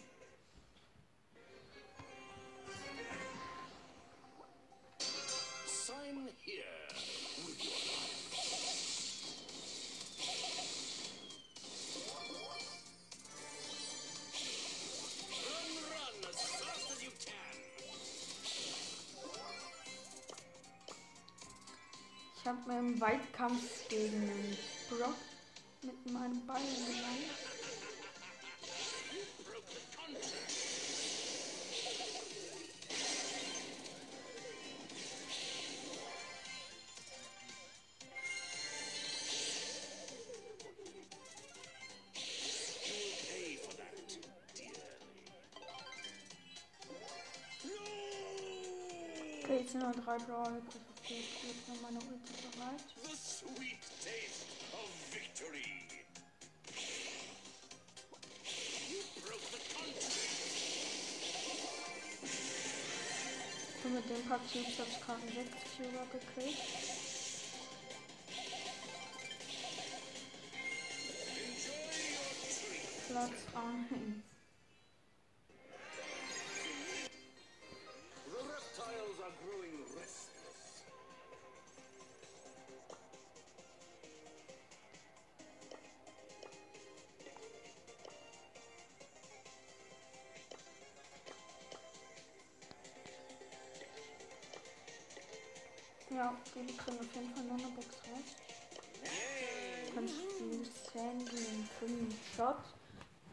Ich 22.35 22.45
habe 22.45 22.57
mir 22.68 22.80
im 22.80 23.01
Weitkampf 23.01 23.88
gegen 23.89 24.57
Brawl. 50.26 50.54
Also 50.54 50.80
okay, 50.98 51.20
ich 51.20 51.41
gebe 51.41 51.72
mir 51.72 51.82
meine 51.82 52.00
Ulti 52.00 52.34
bereit. 52.52 52.82
The 53.04 53.16
sweet 53.16 53.82
taste 54.04 54.46
of 54.74 54.90
victory. 55.12 55.86
You 58.90 59.00
broke 59.22 59.48
the 59.52 59.62
contract. 59.74 60.50
Und 63.84 63.94
mit 63.96 64.10
dem 64.10 64.24
paar 64.28 64.40
Cubes 64.40 64.78
habe 64.80 64.90
ich 64.90 65.02
gerade 65.02 65.22
einen 65.22 65.34
60 65.34 65.96
Euro 65.96 66.06
gekriegt. 66.12 66.60
Enjoy 71.50 72.02
your 72.12 72.30
treat. 72.48 73.08
Platz 73.08 73.40
1. 73.56 74.28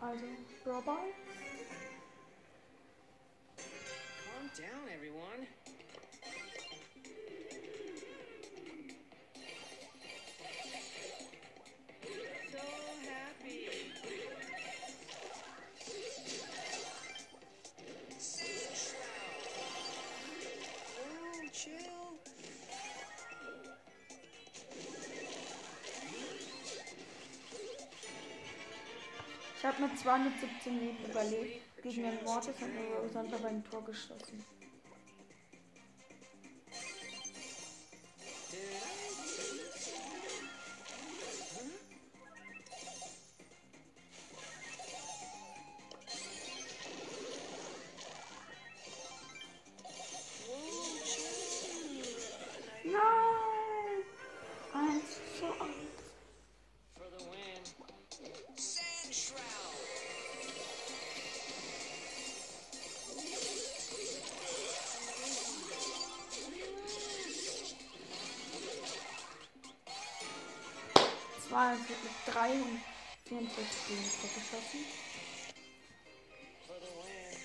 Also, 0.06 0.22
Brawl. 0.64 1.25
Ich 29.58 29.64
habe 29.64 29.82
mit 29.82 29.98
217 29.98 30.80
Leben 30.80 30.98
überlebt 31.10 31.82
gegen 31.82 32.02
den 32.02 32.24
Mortis 32.24 32.54
und 32.60 32.74
mir 32.74 33.08
sonst 33.10 33.34
aber 33.34 33.48
ein 33.48 33.64
Tor 33.64 33.82
geschossen. 33.84 34.44
364 72.46 73.90
Meter 73.90 74.28
geschossen. 74.38 74.86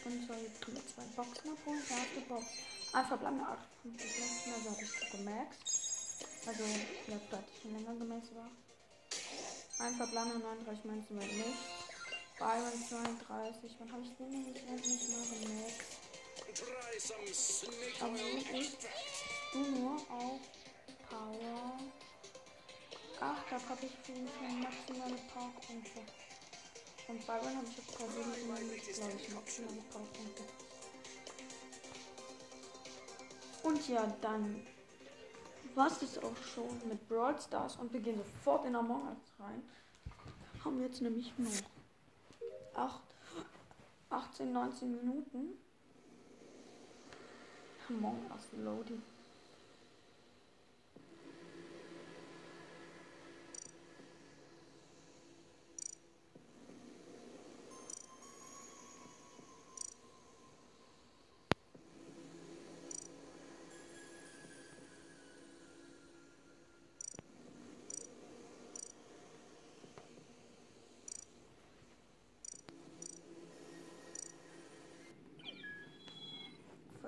Und 0.05 0.25
zwar 0.25 0.37
jetzt 0.37 0.67
mit 0.67 0.89
zwei 0.89 1.05
Boxen 1.15 1.51
abholen. 1.51 1.81
die 2.15 2.29
Box. 2.29 2.45
Einfach 2.93 3.17
bleiben 3.17 3.37
wir 3.39 3.47
8 3.47 3.81
Punkte 3.81 4.07
schlechter, 4.07 4.53
also 4.53 4.69
habe 4.69 4.83
ich 4.83 4.89
so 4.89 5.17
gemaxt. 5.17 6.27
Also, 6.45 6.63
ja, 7.07 7.19
da 7.31 7.37
hatte 7.37 7.49
ich 7.51 7.61
schon 7.61 7.73
länger 7.73 7.95
gemaxt 7.95 8.35
war. 8.35 8.51
Einfach 9.79 10.09
bleiben 10.11 10.39
39 10.39 10.85
Münzen 10.85 11.19
wird 11.19 11.33
nicht. 11.33 11.57
Byron 12.37 12.85
32, 12.89 13.71
wann 13.79 13.91
habe 13.91 14.03
ich 14.03 14.15
den 14.17 14.31
denn 14.31 14.43
nicht 14.43 14.67
endlich 14.67 15.07
mal 15.09 15.25
gemaxt? 15.41 15.81
Aber 18.01 18.17
nur 19.67 19.95
auf 19.95 20.41
Power. 21.09 21.90
Ach, 23.21 23.43
da 23.49 23.55
habe 23.69 23.85
ich 23.85 23.91
für 24.03 24.13
maximale 24.13 25.15
Powerpunkte. 25.31 26.01
Und 27.07 27.25
Byron 27.27 27.57
habe 27.57 27.67
ich 27.69 27.77
jetzt 27.77 27.95
persönlich 27.95 28.45
glaube 28.45 29.13
ich, 29.17 29.33
maximale 29.33 29.81
Powerpunkte. 29.91 30.43
Und 33.63 33.87
ja, 33.87 34.07
dann 34.21 34.65
was 35.75 36.01
ist 36.01 36.23
auch 36.23 36.35
schon 36.53 36.87
mit 36.89 37.07
Brawl 37.07 37.39
Stars 37.39 37.77
und 37.77 37.93
wir 37.93 38.01
gehen 38.01 38.17
sofort 38.17 38.65
in 38.65 38.75
Among 38.75 39.07
Us 39.07 39.33
rein. 39.39 39.63
Haben 40.63 40.79
wir 40.79 40.87
jetzt 40.87 41.01
nämlich 41.01 41.33
noch 41.37 41.51
8, 42.75 43.01
18, 44.09 44.51
19 44.51 44.91
Minuten. 44.91 45.57
Among 47.89 48.19
Us 48.31 48.47
Loading. 48.57 49.01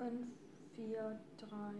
Fünf, 0.04 0.26
vier, 0.74 1.18
drei, 1.38 1.72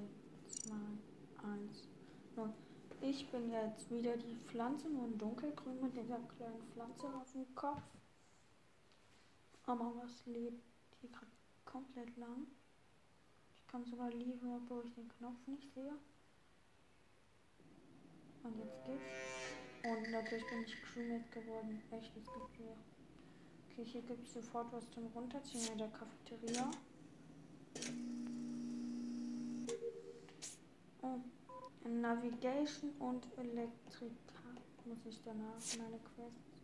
zwei, 0.46 1.44
eins, 1.46 1.86
null. 2.34 2.54
Ich 3.02 3.30
bin 3.30 3.50
jetzt 3.50 3.90
wieder 3.90 4.16
die 4.16 4.38
Pflanze, 4.46 4.88
nur 4.88 5.04
in 5.08 5.18
dunkelgrün 5.18 5.78
mit 5.82 5.94
dieser 5.94 6.18
kleinen 6.20 6.62
Pflanze 6.72 7.06
auf 7.14 7.30
dem 7.32 7.54
Kopf. 7.54 7.82
Aber 9.66 9.92
was 9.96 10.24
lebt 10.24 10.64
hier 11.02 11.10
gerade 11.10 11.32
komplett 11.66 12.16
lang? 12.16 12.46
Ich 13.56 13.66
kann 13.66 13.84
sogar 13.84 14.08
lieben, 14.08 14.56
obwohl 14.56 14.86
ich 14.86 14.94
den 14.94 15.10
Knopf 15.18 15.46
nicht 15.46 15.70
sehe. 15.74 15.92
Und 18.42 18.56
jetzt 18.56 18.86
geht's. 18.86 19.04
Und 19.84 20.10
natürlich 20.12 20.48
bin 20.48 20.62
ich 20.62 20.82
Crewmate 20.82 21.28
geworden. 21.28 21.82
Echt, 21.90 22.16
es 22.16 22.24
gibt 22.24 22.56
hier. 22.56 22.74
Okay, 23.70 23.84
hier 23.84 24.00
gibt 24.00 24.26
es 24.26 24.32
sofort 24.32 24.72
was 24.72 24.90
zum 24.92 25.08
Runterziehen 25.08 25.72
in 25.72 25.76
der 25.78 25.88
Cafeteria. 25.88 26.70
Oh, 31.06 31.20
Navigation 31.86 32.92
und 32.98 33.26
Elektrika 33.36 34.14
muss 34.86 35.04
ich 35.04 35.20
danach 35.22 35.60
meine 35.76 35.98
Quest. 35.98 36.54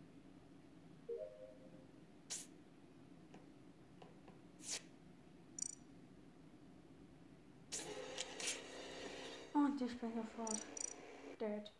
Und 9.53 9.79
ich 9.79 9.99
bin 9.99 10.11
sofort 10.11 10.59
dead. 11.39 11.71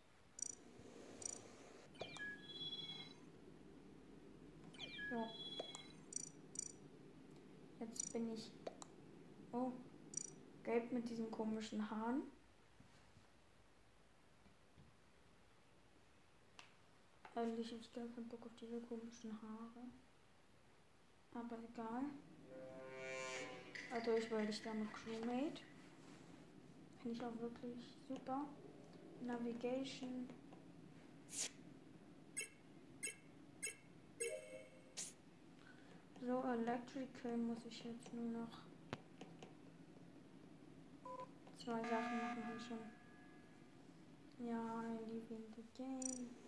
So. 5.10 5.26
Jetzt 7.80 8.12
bin 8.12 8.32
ich. 8.32 8.52
Oh. 9.50 9.72
Gelb 10.62 10.92
mit 10.92 11.10
diesen 11.10 11.28
komischen 11.32 11.90
Haaren. 11.90 12.22
Ehrlich, 17.34 17.72
ich 17.72 17.90
habe 17.96 18.08
keinen 18.10 18.28
Bock 18.28 18.44
auf 18.44 18.54
diese 18.60 18.80
komischen 18.80 19.32
Haare. 19.40 19.88
Aber 21.34 21.58
egal. 21.64 22.04
Also 23.90 24.16
ich 24.16 24.30
werde 24.30 24.50
ich 24.50 24.62
damit 24.62 24.92
Crewmate. 24.92 25.62
Finde 27.00 27.16
ich 27.16 27.24
auch 27.24 27.40
wirklich 27.40 27.98
super. 28.06 28.46
Navigation. 29.22 30.28
So, 36.20 36.42
Electrical 36.44 37.36
muss 37.38 37.64
ich 37.66 37.84
jetzt 37.84 38.12
nur 38.12 38.40
noch 38.40 38.60
Zwei 41.64 41.80
Sachen 41.82 42.18
machen 42.18 42.42
wir 42.48 42.60
schon. 42.60 42.78
Ja, 44.48 44.82
I 44.82 44.98
live 45.14 45.30
in 45.30 45.44
the 45.54 45.62
game. 45.74 46.41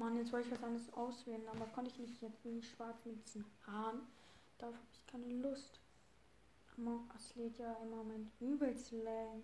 Mann, 0.00 0.16
jetzt 0.16 0.32
wollte 0.32 0.48
ich 0.48 0.54
was 0.54 0.62
anderes 0.62 0.92
auswählen, 0.94 1.46
aber 1.46 1.66
konnte 1.66 1.90
ich 1.90 1.98
nicht. 1.98 2.22
Jetzt 2.22 2.42
bin 2.42 2.58
ich 2.58 2.70
schwarz 2.70 3.04
mit 3.04 3.22
diesen 3.26 3.44
Haaren. 3.66 4.00
Darauf 4.56 4.74
habe 4.74 4.86
ich 4.94 5.06
keine 5.06 5.28
Lust. 5.42 5.78
Among 6.78 7.06
Us 7.12 7.34
lädt 7.36 7.58
ja 7.58 7.74
im 7.82 7.90
Moment 7.90 8.30
übelst 8.40 8.92
lang. 8.92 9.42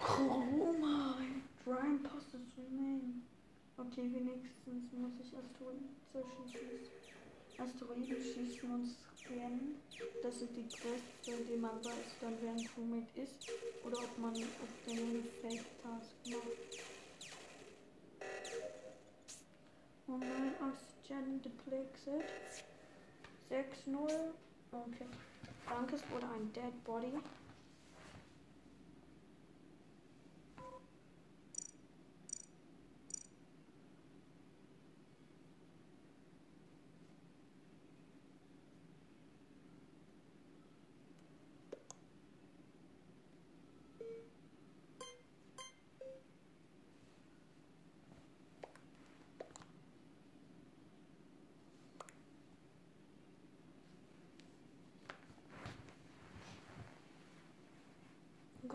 Oh 0.00 0.74
mein, 0.80 1.42
Brian 1.64 2.02
postet 2.02 2.40
so 2.56 2.62
Name. 2.62 3.22
Okay, 3.80 4.12
wenigstens 4.12 4.92
muss 4.92 5.12
ich 5.22 5.34
Asteroiden 5.34 5.88
zerschießen. 6.12 6.90
Asteroiden 7.56 8.04
schießen 8.04 8.70
und 8.70 8.86
scannen. 9.16 9.76
Das 10.22 10.42
ist 10.42 10.54
die 10.54 10.68
größte, 10.68 11.44
die 11.48 11.56
man 11.56 11.82
weiß, 11.82 12.18
dann 12.20 12.34
wer 12.42 12.52
ein 12.52 12.64
Crewmate 12.64 13.20
ist. 13.20 13.50
Oder 13.82 13.96
ob 13.98 14.18
man 14.18 14.34
ob 14.34 14.84
der 14.86 15.02
eine 15.02 15.22
Fake-Task 15.40 16.14
macht. 16.26 16.84
Oh 20.08 20.18
nein, 20.18 20.54
Oxygen 20.60 21.40
depleted. 21.40 22.24
6-0. 23.50 24.34
Okay. 24.72 25.06
Danke, 25.66 25.96
es 25.96 26.10
wurde 26.10 26.28
ein 26.28 26.52
Dead 26.52 26.84
Body. 26.84 27.12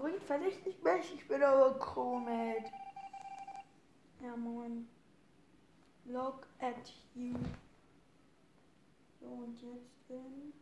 Grün 0.06 0.22
verdächtig 0.22 0.84
mich, 0.84 1.15
ich 1.15 1.27
bin 1.27 1.41
aber 1.41 1.80
Chromet. 1.80 2.72
Ja, 4.22 4.38
moin. 4.38 4.88
Look 6.06 6.45
at 6.60 6.94
you. 7.15 7.34
So, 9.19 9.26
und 9.26 9.60
jetzt 9.64 10.10
in. 10.10 10.53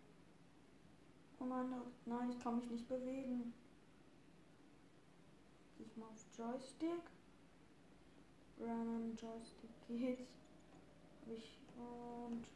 Oh 1.41 1.43
nein, 1.43 1.73
nein, 2.05 2.29
ich 2.29 2.39
kann 2.41 2.57
mich 2.57 2.69
nicht 2.69 2.87
bewegen. 2.87 3.53
Diesmal 5.77 6.07
auf 6.07 6.25
Joystick. 6.37 7.03
Random 8.61 9.13
Joystick 9.17 9.87
geht's. 9.89 10.31
Hab 11.19 11.33
ich 11.33 11.59
und. 11.75 12.47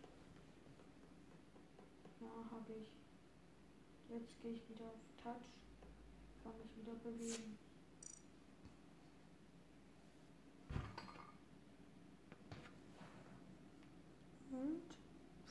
Ja, 2.21 2.49
habe 2.49 2.73
ich. 2.79 2.93
Jetzt 4.07 4.41
gehe 4.41 4.53
ich 4.53 4.69
wieder 4.69 4.85
auf 4.85 5.21
Touch 5.21 5.66
kann 6.47 6.59
mich 6.59 6.77
wieder 6.77 6.95
bewegen. 6.95 7.57
Und 14.51 14.81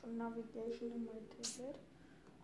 schon 0.00 0.16
Navigation 0.16 0.92
in 0.92 1.04
mein 1.04 1.28
Tablet. 1.30 1.76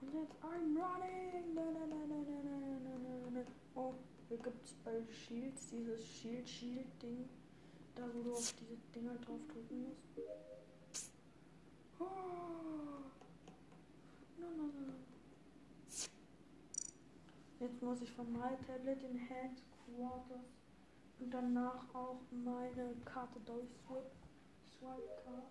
Und 0.00 0.14
jetzt 0.14 0.34
I'm 0.42 0.76
running! 0.76 1.54
da 1.54 1.62
na, 1.62 3.30
na, 3.30 3.44
oh, 3.74 3.94
hier 4.28 4.38
gibt 4.38 4.64
es 4.66 4.74
bei 4.84 5.02
Shields 5.10 5.68
dieses 5.70 6.04
Shield-Shield-Ding, 6.04 7.28
da 7.94 8.02
wo 8.12 8.22
du 8.22 8.32
auf 8.34 8.54
diese 8.60 8.76
Dinger 8.94 9.14
drauf 9.16 9.40
drücken 9.48 9.84
musst. 9.84 11.08
Oh. 11.98 12.04
No, 14.38 14.50
no, 14.56 14.64
no. 14.64 15.11
Jetzt 17.62 17.80
muss 17.80 18.02
ich 18.02 18.10
von 18.10 18.32
My 18.32 18.56
Tablet 18.66 19.00
in 19.04 19.16
Headquarters 19.16 20.50
und 21.20 21.30
danach 21.32 21.94
auch 21.94 22.18
meine 22.32 22.96
Karte 23.04 23.38
durchswipe. 23.46 24.10
Swipe 24.66 25.22
Card. 25.24 25.44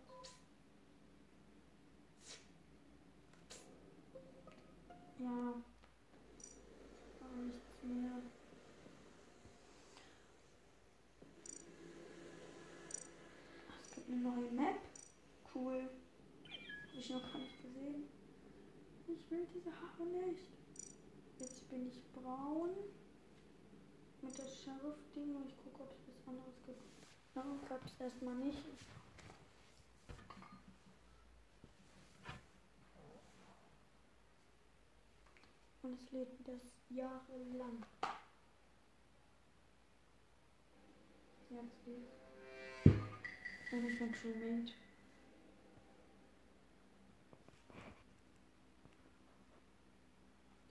Ja. 5.19 5.53
Gar 7.21 7.43
nichts 7.45 7.83
mehr. 7.83 8.21
Es 13.85 13.95
gibt 13.95 14.09
eine 14.09 14.17
neue 14.17 14.51
Map. 14.51 14.81
Cool. 15.55 15.89
Ich 16.93 17.09
noch 17.09 17.31
gar 17.31 17.39
nicht 17.39 17.61
gesehen. 17.63 18.03
Ich 19.07 19.31
will 19.31 19.47
diese 19.55 19.71
Haare 19.71 20.03
nicht. 20.03 20.60
Jetzt 21.41 21.67
bin 21.71 21.87
ich 21.87 21.99
braun. 22.13 22.69
Mit 24.21 24.37
der 24.37 24.45
Sheriff-Ding 24.45 25.35
und 25.35 25.47
ich 25.47 25.57
gucke, 25.57 25.81
ob 25.81 25.91
es 25.91 26.07
was 26.07 26.27
anderes 26.27 26.53
gibt. 26.67 26.83
Na, 27.33 27.43
gab 27.67 27.83
es 27.83 27.99
erstmal 27.99 28.35
nicht. 28.35 28.59
Und 35.81 35.99
es 35.99 36.11
lädt 36.11 36.37
wieder 36.37 36.59
jahrelang. 36.89 37.83
Jetzt 41.49 41.83
geht's. 41.83 42.93
Und 43.71 43.89
ich 43.89 43.97
bin 43.97 44.11
Crewmate. 44.11 44.73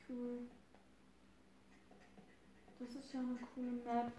Cool. 0.08 0.59
Das 2.80 2.94
ist 2.94 3.12
ja 3.12 3.20
eine 3.20 3.36
coole 3.54 3.72
Map. 3.72 4.10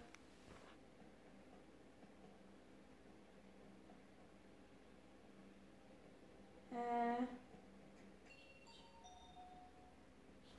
Äh. 6.70 7.24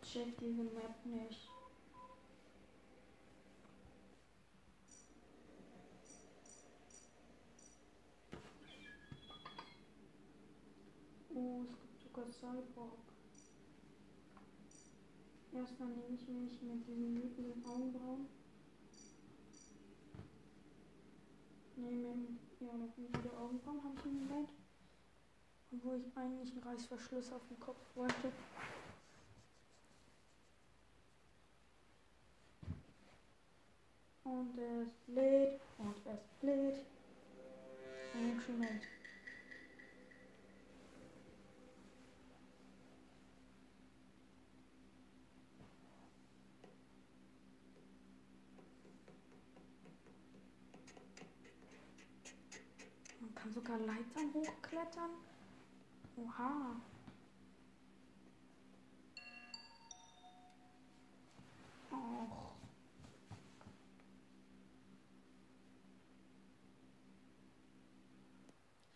Ich 0.02 0.12
check 0.12 0.38
diese 0.38 0.64
Map 0.64 1.06
nicht. 1.06 1.50
Oh, 11.34 11.62
es 11.64 11.80
gibt 11.80 12.04
sogar 12.04 12.30
Cyborg. 12.30 13.03
Erstmal 15.54 15.90
nehme 15.90 16.16
ich 16.16 16.28
mich 16.28 16.62
mit 16.62 16.88
diesen 16.88 17.16
wütenden 17.16 17.66
Augenbrauen. 17.66 18.28
Nehme 21.76 22.28
ja 22.60 22.74
noch 22.74 22.98
wieder 22.98 23.40
Augenbrauen 23.40 23.84
habe 23.84 23.96
ich 24.00 24.06
im 24.06 24.28
Moment. 24.28 24.50
Obwohl 25.72 25.98
ich 25.98 26.18
eigentlich 26.18 26.52
einen 26.52 26.64
Reißverschluss 26.64 27.32
auf 27.34 27.48
dem 27.48 27.60
Kopf 27.60 27.80
wollte. 27.96 28.32
Und 34.24 34.58
ist 34.58 35.06
blöd. 35.06 35.60
Und 35.78 35.98
ist 35.98 36.40
blöd. 36.42 36.76
Und 38.14 38.42
schon 38.42 38.62
weg. 38.62 38.82
Man 53.20 53.36
kann 53.36 53.54
sogar 53.54 53.78
Leitern 53.80 54.33
hochklettern. 54.44 55.12
Oha. 56.18 56.82
Och. 61.92 62.56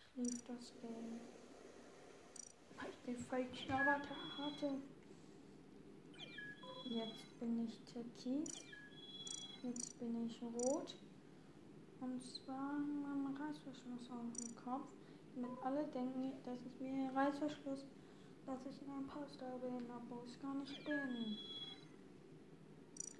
Ich 0.00 0.16
liebe 0.16 0.38
das 0.48 0.72
Game. 0.80 1.20
Weil 2.76 2.90
ich 2.90 2.98
den 3.06 3.18
falschen 3.18 3.72
Avatar 3.72 4.38
hatte. 4.38 4.82
Jetzt 6.84 7.38
bin 7.38 7.66
ich 7.66 7.80
türkis. 7.92 8.52
Jetzt 9.62 9.98
bin 9.98 10.26
ich 10.26 10.42
rot. 10.42 10.96
Und 12.00 12.22
zwar 12.22 12.76
einen 12.76 13.36
Reißverschluss 13.36 14.10
auf 14.10 14.32
dem 14.38 14.54
Kopf. 14.64 14.88
Damit 15.34 15.62
alle 15.64 15.84
denken, 15.88 16.32
dass 16.44 16.58
ich 16.64 16.80
ein 16.80 17.10
Reißverschluss, 17.14 17.84
dass 18.46 18.66
ich 18.66 18.82
ein 18.82 19.02
Imposter 19.02 19.58
bin, 19.58 19.90
obwohl 19.90 20.26
ich 20.26 20.40
gar 20.40 20.54
nicht 20.54 20.84
bin. 20.84 21.36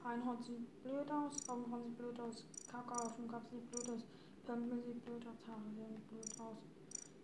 Einhorn 0.05 0.43
sieht 0.43 0.83
blöd 0.83 1.11
aus, 1.11 1.49
Augenhorn 1.49 1.85
sieht 1.85 1.99
blöd 1.99 2.21
aus, 2.21 2.47
Kacke 2.71 2.95
auf 2.95 3.17
dem 3.17 3.29
Kopf 3.29 3.51
sieht 3.51 3.71
blöd 3.71 3.91
aus, 3.91 4.05
Pömpel 4.47 4.83
sieht 4.83 5.05
blöd 5.05 5.27
aus, 5.27 5.47
Haare 5.47 5.71
sehen 5.77 6.01
blöd 6.09 6.41
aus, 6.41 6.57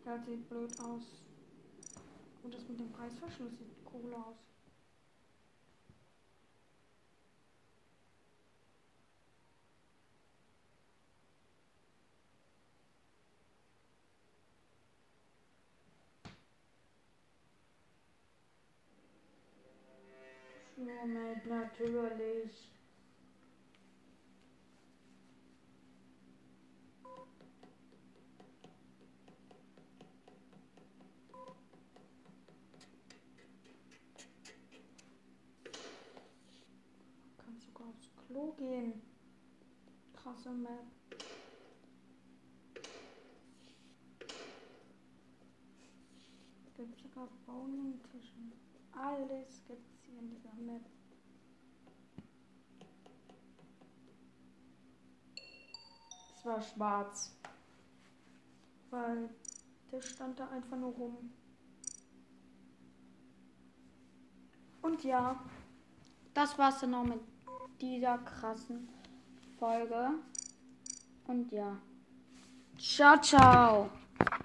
Geld 0.04 0.24
sieht 0.26 0.48
blöd 0.48 0.80
aus. 0.80 1.22
Und 2.42 2.54
das 2.54 2.68
mit 2.68 2.78
dem 2.78 2.92
Reißverschluss 2.94 3.52
sieht 3.58 3.74
cool 3.92 4.14
aus. 4.14 4.53
Moment, 21.04 21.44
natürlich. 21.44 22.72
Kannst 37.36 37.66
sogar 37.66 37.88
aufs 37.88 38.10
Klo 38.16 38.52
gehen. 38.52 39.02
Krasse 40.14 40.52
Map. 40.52 40.86
Gibt 46.74 46.98
sogar 46.98 47.28
Bowling-Tischen. 47.44 48.73
Alles 48.96 49.62
gibt's 49.66 50.02
hier 50.02 50.18
in 50.18 50.30
dieser 50.30 50.54
Map. 50.54 50.82
Es 56.36 56.44
war 56.44 56.60
schwarz. 56.60 57.36
Weil 58.90 59.30
der 59.90 60.00
stand 60.00 60.38
da 60.38 60.48
einfach 60.48 60.76
nur 60.76 60.92
rum. 60.92 61.30
Und 64.82 65.02
ja, 65.02 65.42
das 66.34 66.58
war's 66.58 66.80
dann 66.80 66.94
auch 66.94 67.04
mit 67.04 67.20
dieser 67.80 68.18
krassen 68.18 68.88
Folge. 69.58 70.10
Und 71.26 71.50
ja. 71.50 71.80
Ciao, 72.78 73.20
ciao. 73.20 73.90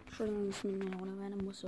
Entschuldigung, 0.06 0.50
ich 0.50 0.64
nehme 0.64 0.86
mir 0.86 1.26
eine 1.26 1.36
Musik. 1.36 1.58